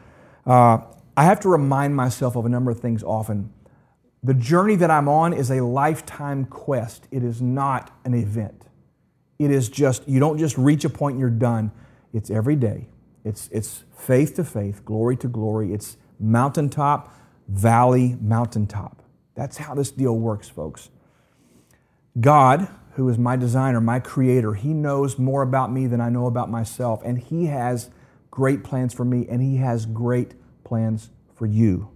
Uh, 0.45 0.79
I 1.15 1.23
have 1.23 1.39
to 1.41 1.49
remind 1.49 1.95
myself 1.95 2.35
of 2.35 2.45
a 2.45 2.49
number 2.49 2.71
of 2.71 2.79
things 2.79 3.03
often. 3.03 3.51
The 4.23 4.33
journey 4.33 4.75
that 4.75 4.91
I'm 4.91 5.07
on 5.07 5.33
is 5.33 5.49
a 5.49 5.63
lifetime 5.63 6.45
quest, 6.45 7.07
it 7.11 7.23
is 7.23 7.41
not 7.41 7.91
an 8.05 8.13
event. 8.13 8.65
It 9.37 9.51
is 9.51 9.69
just, 9.69 10.07
you 10.07 10.19
don't 10.19 10.37
just 10.37 10.57
reach 10.57 10.83
a 10.83 10.89
point 10.89 11.13
and 11.13 11.21
you're 11.21 11.29
done. 11.29 11.71
It's 12.13 12.29
every 12.29 12.55
day. 12.55 12.87
It's, 13.23 13.47
it's 13.51 13.83
faith 13.95 14.35
to 14.35 14.43
faith, 14.43 14.83
glory 14.83 15.15
to 15.17 15.27
glory. 15.27 15.73
It's 15.73 15.97
mountaintop, 16.19 17.15
valley, 17.47 18.17
mountaintop. 18.19 18.98
That's 19.39 19.55
how 19.55 19.73
this 19.73 19.89
deal 19.89 20.17
works, 20.17 20.49
folks. 20.49 20.89
God, 22.19 22.67
who 22.95 23.07
is 23.07 23.17
my 23.17 23.37
designer, 23.37 23.79
my 23.79 24.01
creator, 24.01 24.53
He 24.53 24.73
knows 24.73 25.17
more 25.17 25.43
about 25.43 25.71
me 25.71 25.87
than 25.87 26.01
I 26.01 26.09
know 26.09 26.25
about 26.25 26.51
myself, 26.51 27.01
and 27.05 27.17
He 27.17 27.45
has 27.45 27.89
great 28.29 28.65
plans 28.65 28.93
for 28.93 29.05
me, 29.05 29.25
and 29.29 29.41
He 29.41 29.55
has 29.55 29.85
great 29.85 30.33
plans 30.65 31.09
for 31.35 31.45
you. 31.45 31.89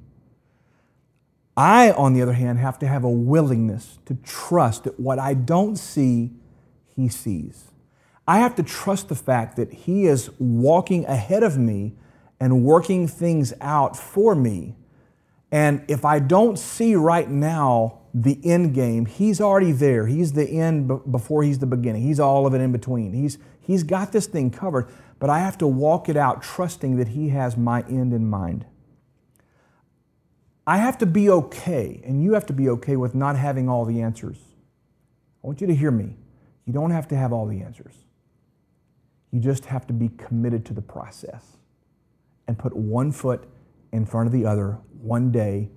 I, 1.58 1.92
on 1.92 2.14
the 2.14 2.22
other 2.22 2.32
hand, 2.32 2.60
have 2.60 2.80
to 2.80 2.88
have 2.88 3.04
a 3.04 3.10
willingness 3.10 4.00
to 4.06 4.16
trust 4.24 4.86
that 4.86 4.98
what 4.98 5.20
I 5.20 5.34
don't 5.34 5.76
see, 5.76 6.32
He 6.96 7.10
sees. 7.10 7.72
I 8.26 8.40
have 8.40 8.56
to 8.56 8.64
trust 8.64 9.10
the 9.10 9.16
fact 9.16 9.58
that 9.58 9.74
He 9.74 10.06
is 10.06 10.30
walking 10.40 11.04
ahead 11.08 11.44
of 11.44 11.58
me 11.58 11.96
and 12.40 12.64
working 12.64 13.06
things 13.06 13.52
out 13.60 13.98
for 13.98 14.34
me. 14.34 14.78
And 15.54 15.86
if 15.88 16.04
I 16.04 16.18
don't 16.18 16.58
see 16.58 16.96
right 16.96 17.30
now 17.30 18.00
the 18.12 18.40
end 18.44 18.74
game, 18.74 19.06
He's 19.06 19.40
already 19.40 19.72
there. 19.72 20.08
He's 20.08 20.34
the 20.34 20.50
end 20.50 20.88
before 21.12 21.44
He's 21.44 21.60
the 21.60 21.68
beginning. 21.68 22.02
He's 22.02 22.20
all 22.20 22.48
of 22.48 22.56
it 22.56 22.60
in 22.60 22.72
between. 22.72 23.14
He's, 23.14 23.38
he's 23.62 23.84
got 23.84 24.12
this 24.12 24.26
thing 24.26 24.50
covered, 24.50 24.90
but 25.20 25.30
I 25.30 25.40
have 25.40 25.60
to 25.60 25.68
walk 25.68 26.10
it 26.10 26.18
out 26.18 26.42
trusting 26.42 26.98
that 26.98 27.10
He 27.10 27.30
has 27.30 27.56
my 27.56 27.84
end 27.84 28.14
in 28.14 28.28
mind. 28.28 28.66
I 30.66 30.78
have 30.78 30.98
to 30.98 31.06
be 31.06 31.30
okay, 31.30 32.02
and 32.04 32.24
you 32.24 32.34
have 32.34 32.48
to 32.48 32.54
be 32.54 32.68
okay 32.70 32.96
with 32.96 33.14
not 33.14 33.36
having 33.36 33.70
all 33.70 33.86
the 33.86 34.02
answers. 34.02 34.40
I 35.44 35.48
want 35.48 35.62
you 35.62 35.68
to 35.68 35.76
hear 35.76 35.92
me. 35.92 36.16
You 36.66 36.74
don't 36.74 36.92
have 36.92 37.08
to 37.10 37.16
have 37.16 37.32
all 37.32 37.46
the 37.46 37.62
answers. 37.62 37.94
You 39.30 39.40
just 39.40 39.66
have 39.66 39.86
to 39.86 39.94
be 39.94 40.10
committed 40.18 40.66
to 40.66 40.74
the 40.74 40.82
process 40.82 41.58
and 42.48 42.58
put 42.58 42.76
one 42.76 43.12
foot 43.12 43.48
in 43.94 44.06
front 44.06 44.28
of 44.28 44.34
the 44.34 44.46
other 44.46 44.80
one 45.02 45.32
day 45.32 45.70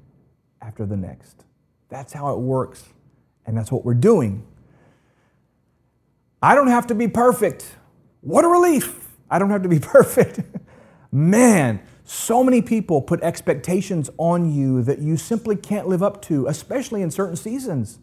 after 0.60 0.84
the 0.84 0.96
next. 0.96 1.44
That's 1.88 2.12
how 2.12 2.34
it 2.34 2.40
works, 2.40 2.84
and 3.46 3.56
that's 3.56 3.70
what 3.70 3.84
we're 3.84 3.94
doing. 3.94 4.44
I 6.42 6.54
don't 6.54 6.68
have 6.68 6.88
to 6.88 6.94
be 6.94 7.06
perfect. 7.06 7.76
What 8.22 8.44
a 8.44 8.48
relief! 8.48 9.06
I 9.30 9.38
don't 9.38 9.50
have 9.50 9.62
to 9.62 9.68
be 9.68 9.78
perfect. 9.94 10.40
Man, 11.12 11.80
so 12.04 12.42
many 12.42 12.62
people 12.62 13.00
put 13.00 13.22
expectations 13.22 14.10
on 14.18 14.52
you 14.52 14.82
that 14.82 14.98
you 14.98 15.16
simply 15.16 15.54
can't 15.54 15.86
live 15.86 16.02
up 16.02 16.22
to, 16.22 16.46
especially 16.46 17.02
in 17.02 17.10
certain 17.10 17.36
seasons. 17.36 17.98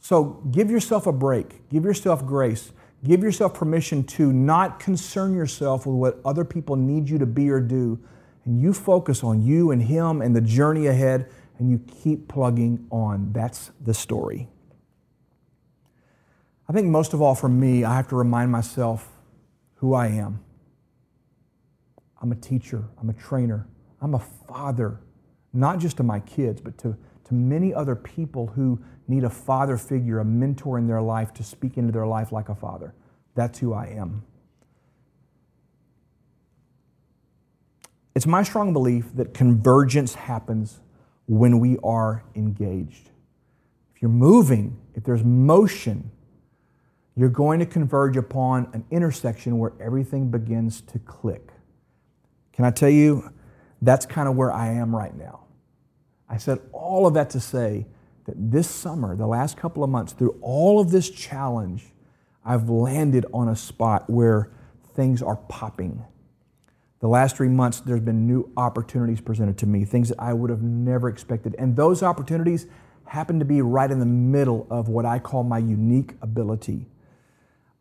So 0.00 0.42
give 0.50 0.70
yourself 0.70 1.06
a 1.06 1.12
break, 1.12 1.68
give 1.68 1.84
yourself 1.84 2.24
grace. 2.24 2.72
Give 3.04 3.22
yourself 3.22 3.54
permission 3.54 4.02
to 4.04 4.32
not 4.32 4.80
concern 4.80 5.32
yourself 5.32 5.86
with 5.86 5.94
what 5.94 6.20
other 6.24 6.44
people 6.44 6.74
need 6.74 7.08
you 7.08 7.18
to 7.18 7.26
be 7.26 7.48
or 7.48 7.60
do. 7.60 8.00
And 8.48 8.58
you 8.58 8.72
focus 8.72 9.22
on 9.22 9.42
you 9.42 9.72
and 9.72 9.82
Him 9.82 10.22
and 10.22 10.34
the 10.34 10.40
journey 10.40 10.86
ahead, 10.86 11.28
and 11.58 11.70
you 11.70 11.78
keep 12.02 12.28
plugging 12.28 12.86
on. 12.90 13.30
That's 13.34 13.72
the 13.78 13.92
story. 13.92 14.48
I 16.66 16.72
think 16.72 16.86
most 16.86 17.12
of 17.12 17.20
all 17.20 17.34
for 17.34 17.50
me, 17.50 17.84
I 17.84 17.94
have 17.94 18.08
to 18.08 18.16
remind 18.16 18.50
myself 18.50 19.06
who 19.74 19.92
I 19.92 20.06
am. 20.06 20.40
I'm 22.22 22.32
a 22.32 22.36
teacher, 22.36 22.84
I'm 22.98 23.10
a 23.10 23.12
trainer, 23.12 23.66
I'm 24.00 24.14
a 24.14 24.18
father, 24.18 24.98
not 25.52 25.78
just 25.78 25.98
to 25.98 26.02
my 26.02 26.20
kids, 26.20 26.62
but 26.62 26.78
to, 26.78 26.96
to 27.24 27.34
many 27.34 27.74
other 27.74 27.94
people 27.94 28.46
who 28.46 28.80
need 29.08 29.24
a 29.24 29.30
father 29.30 29.76
figure, 29.76 30.20
a 30.20 30.24
mentor 30.24 30.78
in 30.78 30.86
their 30.86 31.02
life 31.02 31.34
to 31.34 31.44
speak 31.44 31.76
into 31.76 31.92
their 31.92 32.06
life 32.06 32.32
like 32.32 32.48
a 32.48 32.54
father. 32.54 32.94
That's 33.34 33.58
who 33.58 33.74
I 33.74 33.88
am. 33.88 34.22
It's 38.18 38.26
my 38.26 38.42
strong 38.42 38.72
belief 38.72 39.14
that 39.14 39.32
convergence 39.32 40.14
happens 40.16 40.80
when 41.28 41.60
we 41.60 41.78
are 41.84 42.24
engaged. 42.34 43.10
If 43.94 44.02
you're 44.02 44.10
moving, 44.10 44.76
if 44.96 45.04
there's 45.04 45.22
motion, 45.22 46.10
you're 47.14 47.28
going 47.28 47.60
to 47.60 47.64
converge 47.64 48.16
upon 48.16 48.70
an 48.72 48.84
intersection 48.90 49.56
where 49.60 49.70
everything 49.80 50.32
begins 50.32 50.80
to 50.80 50.98
click. 50.98 51.52
Can 52.52 52.64
I 52.64 52.72
tell 52.72 52.88
you, 52.88 53.32
that's 53.82 54.04
kind 54.04 54.28
of 54.28 54.34
where 54.34 54.50
I 54.50 54.66
am 54.66 54.96
right 54.96 55.16
now. 55.16 55.44
I 56.28 56.38
said 56.38 56.58
all 56.72 57.06
of 57.06 57.14
that 57.14 57.30
to 57.30 57.38
say 57.38 57.86
that 58.24 58.34
this 58.36 58.68
summer, 58.68 59.14
the 59.14 59.28
last 59.28 59.56
couple 59.56 59.84
of 59.84 59.90
months, 59.90 60.12
through 60.12 60.36
all 60.42 60.80
of 60.80 60.90
this 60.90 61.08
challenge, 61.08 61.92
I've 62.44 62.68
landed 62.68 63.26
on 63.32 63.46
a 63.46 63.54
spot 63.54 64.10
where 64.10 64.50
things 64.96 65.22
are 65.22 65.36
popping. 65.36 66.02
The 67.00 67.08
last 67.08 67.36
three 67.36 67.48
months, 67.48 67.80
there's 67.80 68.00
been 68.00 68.26
new 68.26 68.50
opportunities 68.56 69.20
presented 69.20 69.56
to 69.58 69.66
me, 69.66 69.84
things 69.84 70.08
that 70.08 70.20
I 70.20 70.32
would 70.32 70.50
have 70.50 70.62
never 70.62 71.08
expected. 71.08 71.54
And 71.58 71.76
those 71.76 72.02
opportunities 72.02 72.66
happen 73.06 73.38
to 73.38 73.44
be 73.44 73.62
right 73.62 73.90
in 73.90 74.00
the 74.00 74.06
middle 74.06 74.66
of 74.68 74.88
what 74.88 75.06
I 75.06 75.18
call 75.18 75.44
my 75.44 75.58
unique 75.58 76.14
ability. 76.20 76.86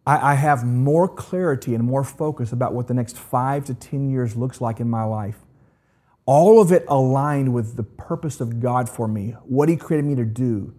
I, 0.05 0.33
I 0.33 0.35
have 0.35 0.63
more 0.63 1.07
clarity 1.07 1.73
and 1.73 1.83
more 1.83 2.03
focus 2.03 2.51
about 2.51 2.73
what 2.73 2.87
the 2.87 2.93
next 2.93 3.17
five 3.17 3.65
to 3.65 3.73
10 3.73 4.09
years 4.09 4.35
looks 4.35 4.61
like 4.61 4.79
in 4.79 4.89
my 4.89 5.03
life 5.03 5.37
all 6.27 6.61
of 6.61 6.73
it 6.73 6.83
aligned 6.89 7.53
with 7.53 7.77
the 7.77 7.83
purpose 7.83 8.41
of 8.41 8.59
God 8.59 8.87
for 8.89 9.07
me, 9.07 9.31
what 9.45 9.69
He 9.69 9.77
created 9.77 10.05
me 10.05 10.13
to 10.15 10.25
do, 10.25 10.75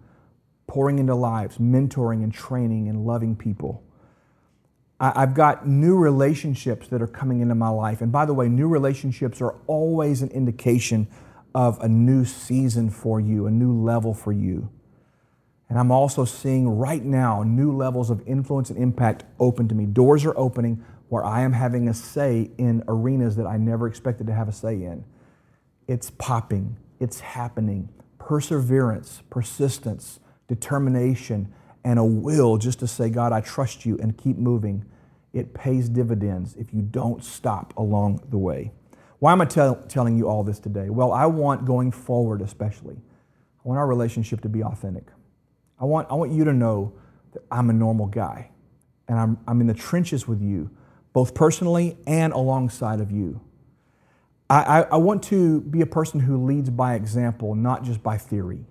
pouring 0.67 0.99
into 0.99 1.15
lives, 1.15 1.57
mentoring 1.57 2.23
and 2.23 2.31
training 2.31 2.87
and 2.87 3.05
loving 3.05 3.35
people. 3.35 3.83
I've 5.01 5.33
got 5.33 5.65
new 5.65 5.95
relationships 5.95 6.89
that 6.89 7.01
are 7.01 7.07
coming 7.07 7.39
into 7.39 7.55
my 7.55 7.69
life. 7.69 8.01
And 8.01 8.11
by 8.11 8.25
the 8.25 8.33
way, 8.33 8.49
new 8.49 8.67
relationships 8.67 9.41
are 9.41 9.55
always 9.65 10.21
an 10.21 10.29
indication 10.31 11.07
of 11.55 11.79
a 11.79 11.87
new 11.87 12.25
season 12.25 12.89
for 12.89 13.19
you, 13.19 13.47
a 13.47 13.51
new 13.51 13.71
level 13.71 14.13
for 14.13 14.33
you. 14.33 14.69
And 15.69 15.79
I'm 15.79 15.91
also 15.91 16.25
seeing 16.25 16.67
right 16.67 17.03
now 17.03 17.43
new 17.43 17.71
levels 17.71 18.09
of 18.09 18.21
influence 18.27 18.69
and 18.69 18.77
impact 18.77 19.23
open 19.39 19.67
to 19.69 19.75
me. 19.75 19.85
Doors 19.85 20.25
are 20.25 20.37
opening 20.37 20.83
where 21.07 21.23
I 21.23 21.41
am 21.41 21.53
having 21.53 21.87
a 21.87 21.93
say 21.93 22.51
in 22.57 22.83
arenas 22.87 23.35
that 23.37 23.45
I 23.45 23.57
never 23.57 23.87
expected 23.87 24.27
to 24.27 24.33
have 24.33 24.49
a 24.49 24.51
say 24.51 24.83
in. 24.83 25.05
It's 25.87 26.09
popping, 26.09 26.77
it's 26.99 27.19
happening. 27.19 27.89
Perseverance, 28.17 29.23
persistence, 29.29 30.19
determination, 30.47 31.53
and 31.83 31.99
a 31.99 32.03
will 32.03 32.57
just 32.57 32.79
to 32.79 32.87
say, 32.87 33.09
God, 33.09 33.31
I 33.31 33.41
trust 33.41 33.85
you 33.85 33.97
and 33.99 34.17
keep 34.17 34.37
moving. 34.37 34.85
It 35.33 35.53
pays 35.53 35.89
dividends 35.89 36.55
if 36.55 36.73
you 36.73 36.81
don't 36.81 37.23
stop 37.23 37.73
along 37.77 38.23
the 38.29 38.37
way. 38.37 38.71
Why 39.19 39.31
am 39.31 39.41
I 39.41 39.45
tell, 39.45 39.75
telling 39.87 40.17
you 40.17 40.27
all 40.27 40.43
this 40.43 40.59
today? 40.59 40.89
Well, 40.89 41.11
I 41.11 41.25
want 41.25 41.65
going 41.65 41.91
forward, 41.91 42.41
especially, 42.41 42.95
I 42.95 43.67
want 43.67 43.77
our 43.77 43.87
relationship 43.87 44.41
to 44.41 44.49
be 44.49 44.63
authentic. 44.63 45.07
I 45.79 45.85
want, 45.85 46.09
I 46.09 46.15
want 46.15 46.31
you 46.31 46.45
to 46.45 46.53
know 46.53 46.93
that 47.33 47.43
I'm 47.51 47.69
a 47.69 47.73
normal 47.73 48.07
guy 48.07 48.51
and 49.07 49.19
I'm, 49.19 49.37
I'm 49.47 49.61
in 49.61 49.67
the 49.67 49.73
trenches 49.73 50.27
with 50.27 50.41
you, 50.41 50.69
both 51.13 51.33
personally 51.33 51.97
and 52.07 52.31
alongside 52.33 53.01
of 53.01 53.11
you. 53.11 53.41
I, 54.49 54.81
I, 54.81 54.95
want 54.95 55.21
to 55.25 55.61
be 55.61 55.81
a 55.81 55.85
person 55.85 56.19
who 56.19 56.43
leads 56.43 56.71
by 56.71 56.95
example, 56.95 57.53
not 57.53 57.83
just 57.83 58.01
by 58.01 58.17
theory. 58.17 58.65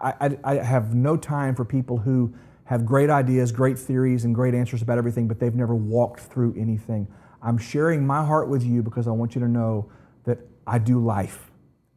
I, 0.00 0.14
I, 0.20 0.38
I 0.44 0.54
have 0.56 0.94
no 0.94 1.16
time 1.16 1.54
for 1.54 1.64
people 1.64 1.98
who 1.98 2.34
have 2.64 2.86
great 2.86 3.10
ideas, 3.10 3.52
great 3.52 3.78
theories, 3.78 4.24
and 4.24 4.34
great 4.34 4.54
answers 4.54 4.80
about 4.80 4.96
everything, 4.96 5.26
but 5.28 5.40
they've 5.40 5.54
never 5.54 5.74
walked 5.74 6.20
through 6.20 6.54
anything. 6.56 7.08
I'm 7.42 7.58
sharing 7.58 8.06
my 8.06 8.24
heart 8.24 8.48
with 8.48 8.62
you 8.62 8.82
because 8.82 9.08
I 9.08 9.10
want 9.10 9.34
you 9.34 9.40
to 9.40 9.48
know 9.48 9.90
that 10.24 10.38
I 10.66 10.78
do 10.78 11.04
life, 11.04 11.50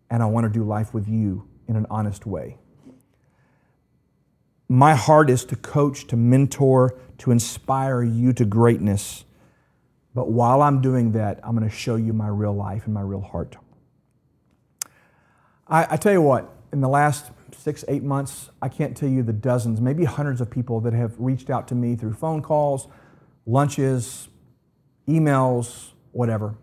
and 0.09 0.23
I 0.23 0.25
want 0.25 0.45
to 0.45 0.49
do 0.49 0.63
life 0.63 0.93
with 0.93 1.07
you 1.07 1.47
in 1.67 1.75
an 1.75 1.85
honest 1.89 2.25
way. 2.25 2.57
My 4.67 4.95
heart 4.95 5.29
is 5.29 5.45
to 5.45 5.55
coach, 5.55 6.07
to 6.07 6.17
mentor, 6.17 6.97
to 7.19 7.31
inspire 7.31 8.01
you 8.01 8.33
to 8.33 8.45
greatness. 8.45 9.25
But 10.15 10.31
while 10.31 10.61
I'm 10.61 10.81
doing 10.81 11.11
that, 11.11 11.39
I'm 11.43 11.55
going 11.55 11.69
to 11.69 11.75
show 11.75 11.95
you 11.95 12.13
my 12.13 12.27
real 12.27 12.55
life 12.55 12.85
and 12.85 12.93
my 12.93 13.01
real 13.01 13.21
heart. 13.21 13.55
I, 15.67 15.87
I, 15.91 15.97
tell 15.97 16.13
you 16.13 16.21
what, 16.21 16.51
in 16.71 16.81
the 16.81 16.89
last 16.89 17.31
six, 17.53 17.85
eight 17.87 18.03
months, 18.03 18.49
I 18.61 18.69
can't 18.69 18.95
tell 18.95 19.09
you 19.09 19.23
the 19.23 19.33
dozens, 19.33 19.79
maybe 19.79 20.05
hundreds 20.05 20.41
of 20.41 20.49
people 20.49 20.79
that 20.81 20.93
have 20.93 21.13
reached 21.17 21.49
out 21.49 21.67
to 21.69 21.75
me 21.75 21.95
through 21.95 22.13
phone 22.13 22.41
calls, 22.41 22.87
lunches, 23.45 24.29
emails, 25.07 25.91
whatever, 26.11 26.55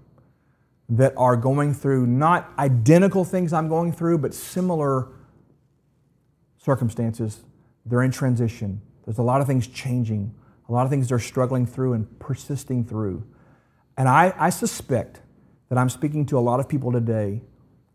that 0.89 1.15
are 1.17 1.37
going 1.37 1.73
through 1.73 2.07
not 2.07 2.53
identical 2.59 3.25
things 3.25 3.53
I'm 3.53 3.69
going 3.69 3.93
through, 3.93 4.19
but 4.19 4.35
similar 4.35 5.09
circumstances. 6.59 7.41
They're 7.87 8.03
in 8.03 8.11
transition. 8.11 8.81
There's 9.05 9.19
a 9.19 9.23
lot 9.23 9.41
of 9.41 9.47
things 9.47 9.67
changing, 9.67 10.35
a 10.69 10.73
lot 10.73 10.85
of 10.85 10.91
things 10.91 11.09
they're 11.09 11.19
struggling 11.19 11.67
through 11.67 11.95
and 11.95 12.19
persisting 12.19 12.85
through. 12.85 13.25
And 13.97 14.09
I, 14.09 14.35
I 14.39 14.51
suspect 14.51 15.21
that 15.69 15.79
I'm 15.79 15.89
speaking 15.89 16.27
to 16.27 16.39
a 16.39 16.41
lot 16.41 16.61
of 16.61 16.69
people 16.69 16.93
today 16.93 17.43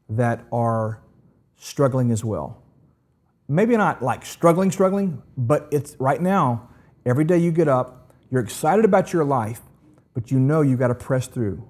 that 0.09 0.45
are 0.51 1.01
struggling 1.57 2.11
as 2.11 2.23
well. 2.23 2.61
Maybe 3.47 3.77
not 3.77 4.01
like 4.01 4.25
struggling, 4.25 4.71
struggling, 4.71 5.21
but 5.37 5.67
it's 5.71 5.95
right 5.99 6.21
now, 6.21 6.69
every 7.05 7.23
day 7.23 7.37
you 7.37 7.51
get 7.51 7.67
up, 7.67 8.11
you're 8.31 8.41
excited 8.41 8.85
about 8.85 9.13
your 9.13 9.23
life, 9.23 9.61
but 10.13 10.31
you 10.31 10.39
know 10.39 10.61
you've 10.61 10.79
got 10.79 10.87
to 10.87 10.95
press 10.95 11.27
through. 11.27 11.67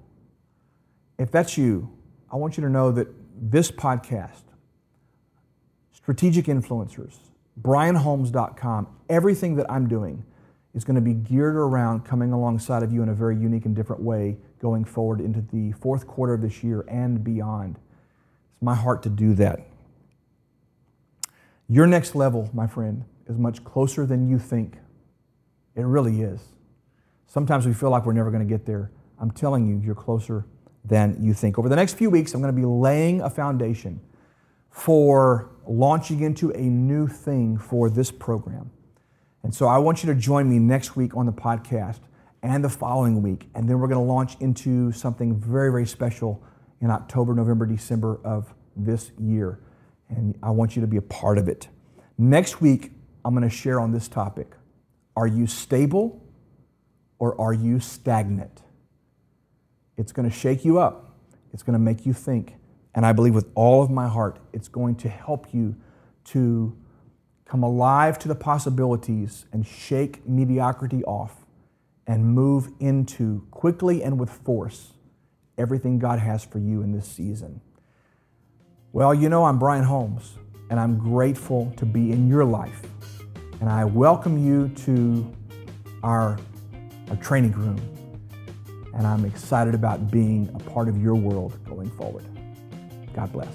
If 1.18 1.30
that's 1.30 1.58
you, 1.58 1.90
I 2.32 2.36
want 2.36 2.56
you 2.56 2.62
to 2.62 2.70
know 2.70 2.92
that 2.92 3.08
this 3.38 3.70
podcast, 3.70 4.42
Strategic 5.92 6.46
Influencers, 6.46 7.16
BrianHolmes.com, 7.60 8.88
everything 9.08 9.56
that 9.56 9.70
I'm 9.70 9.88
doing, 9.88 10.24
is 10.74 10.84
going 10.84 10.94
to 10.94 11.00
be 11.00 11.14
geared 11.14 11.56
around 11.56 12.04
coming 12.04 12.32
alongside 12.32 12.82
of 12.82 12.92
you 12.92 13.02
in 13.02 13.08
a 13.08 13.14
very 13.14 13.36
unique 13.36 13.64
and 13.64 13.74
different 13.74 14.02
way 14.02 14.36
going 14.60 14.84
forward 14.84 15.20
into 15.20 15.40
the 15.40 15.72
fourth 15.72 16.06
quarter 16.06 16.34
of 16.34 16.42
this 16.42 16.62
year 16.62 16.84
and 16.88 17.24
beyond. 17.24 17.76
It's 18.52 18.62
my 18.62 18.74
heart 18.74 19.02
to 19.04 19.08
do 19.08 19.34
that. 19.34 19.66
Your 21.68 21.86
next 21.86 22.14
level, 22.14 22.48
my 22.52 22.66
friend, 22.66 23.04
is 23.26 23.38
much 23.38 23.64
closer 23.64 24.06
than 24.06 24.28
you 24.28 24.38
think. 24.38 24.78
It 25.74 25.82
really 25.82 26.22
is. 26.22 26.40
Sometimes 27.26 27.66
we 27.66 27.74
feel 27.74 27.90
like 27.90 28.06
we're 28.06 28.12
never 28.12 28.30
going 28.30 28.46
to 28.46 28.48
get 28.48 28.66
there. 28.66 28.92
I'm 29.20 29.30
telling 29.30 29.66
you, 29.66 29.80
you're 29.84 29.94
closer 29.94 30.46
than 30.84 31.16
you 31.20 31.34
think. 31.34 31.58
Over 31.58 31.68
the 31.68 31.76
next 31.76 31.94
few 31.94 32.08
weeks, 32.08 32.34
I'm 32.34 32.40
going 32.40 32.54
to 32.54 32.60
be 32.60 32.66
laying 32.66 33.20
a 33.20 33.28
foundation 33.28 34.00
for 34.70 35.50
launching 35.66 36.20
into 36.20 36.50
a 36.50 36.60
new 36.60 37.08
thing 37.08 37.58
for 37.58 37.90
this 37.90 38.10
program. 38.10 38.70
And 39.42 39.54
so 39.54 39.66
I 39.66 39.78
want 39.78 40.04
you 40.04 40.12
to 40.12 40.18
join 40.18 40.48
me 40.48 40.58
next 40.58 40.96
week 40.96 41.16
on 41.16 41.26
the 41.26 41.32
podcast 41.32 42.00
and 42.42 42.62
the 42.62 42.68
following 42.68 43.22
week. 43.22 43.48
And 43.54 43.68
then 43.68 43.80
we're 43.80 43.88
going 43.88 44.04
to 44.04 44.12
launch 44.12 44.36
into 44.40 44.92
something 44.92 45.34
very, 45.34 45.70
very 45.70 45.86
special 45.86 46.44
in 46.80 46.90
October, 46.90 47.34
November, 47.34 47.66
December 47.66 48.20
of 48.22 48.54
this 48.76 49.10
year. 49.18 49.58
And 50.08 50.38
I 50.42 50.50
want 50.50 50.76
you 50.76 50.82
to 50.82 50.86
be 50.86 50.96
a 50.96 51.02
part 51.02 51.38
of 51.38 51.48
it. 51.48 51.68
Next 52.18 52.60
week, 52.60 52.92
I'm 53.24 53.34
going 53.34 53.48
to 53.48 53.54
share 53.54 53.80
on 53.80 53.92
this 53.92 54.08
topic 54.08 54.54
Are 55.16 55.26
you 55.26 55.46
stable 55.46 56.22
or 57.18 57.38
are 57.40 57.52
you 57.52 57.80
stagnant? 57.80 58.62
It's 59.96 60.12
going 60.12 60.28
to 60.28 60.34
shake 60.34 60.64
you 60.64 60.78
up, 60.78 61.16
it's 61.52 61.62
going 61.62 61.74
to 61.74 61.82
make 61.82 62.06
you 62.06 62.12
think. 62.12 62.54
And 62.94 63.04
I 63.04 63.12
believe 63.12 63.34
with 63.34 63.50
all 63.54 63.82
of 63.82 63.90
my 63.90 64.08
heart, 64.08 64.38
it's 64.54 64.68
going 64.68 64.94
to 64.96 65.08
help 65.08 65.52
you 65.52 65.76
to 66.26 66.76
come 67.44 67.62
alive 67.62 68.18
to 68.20 68.28
the 68.28 68.34
possibilities 68.34 69.44
and 69.52 69.66
shake 69.66 70.26
mediocrity 70.26 71.04
off 71.04 71.44
and 72.06 72.24
move 72.24 72.70
into 72.80 73.46
quickly 73.50 74.02
and 74.02 74.18
with 74.18 74.30
force 74.30 74.94
everything 75.58 75.98
God 75.98 76.18
has 76.18 76.44
for 76.44 76.58
you 76.58 76.82
in 76.82 76.92
this 76.92 77.06
season. 77.06 77.60
Well, 78.96 79.12
you 79.12 79.28
know, 79.28 79.44
I'm 79.44 79.58
Brian 79.58 79.84
Holmes, 79.84 80.38
and 80.70 80.80
I'm 80.80 80.96
grateful 80.96 81.70
to 81.76 81.84
be 81.84 82.12
in 82.12 82.30
your 82.30 82.46
life. 82.46 82.80
And 83.60 83.68
I 83.68 83.84
welcome 83.84 84.42
you 84.42 84.68
to 84.86 85.36
our, 86.02 86.38
our 87.10 87.16
training 87.16 87.52
room. 87.52 87.78
And 88.94 89.06
I'm 89.06 89.26
excited 89.26 89.74
about 89.74 90.10
being 90.10 90.48
a 90.54 90.58
part 90.70 90.88
of 90.88 90.96
your 90.96 91.14
world 91.14 91.62
going 91.66 91.90
forward. 91.90 92.24
God 93.12 93.30
bless. 93.34 93.52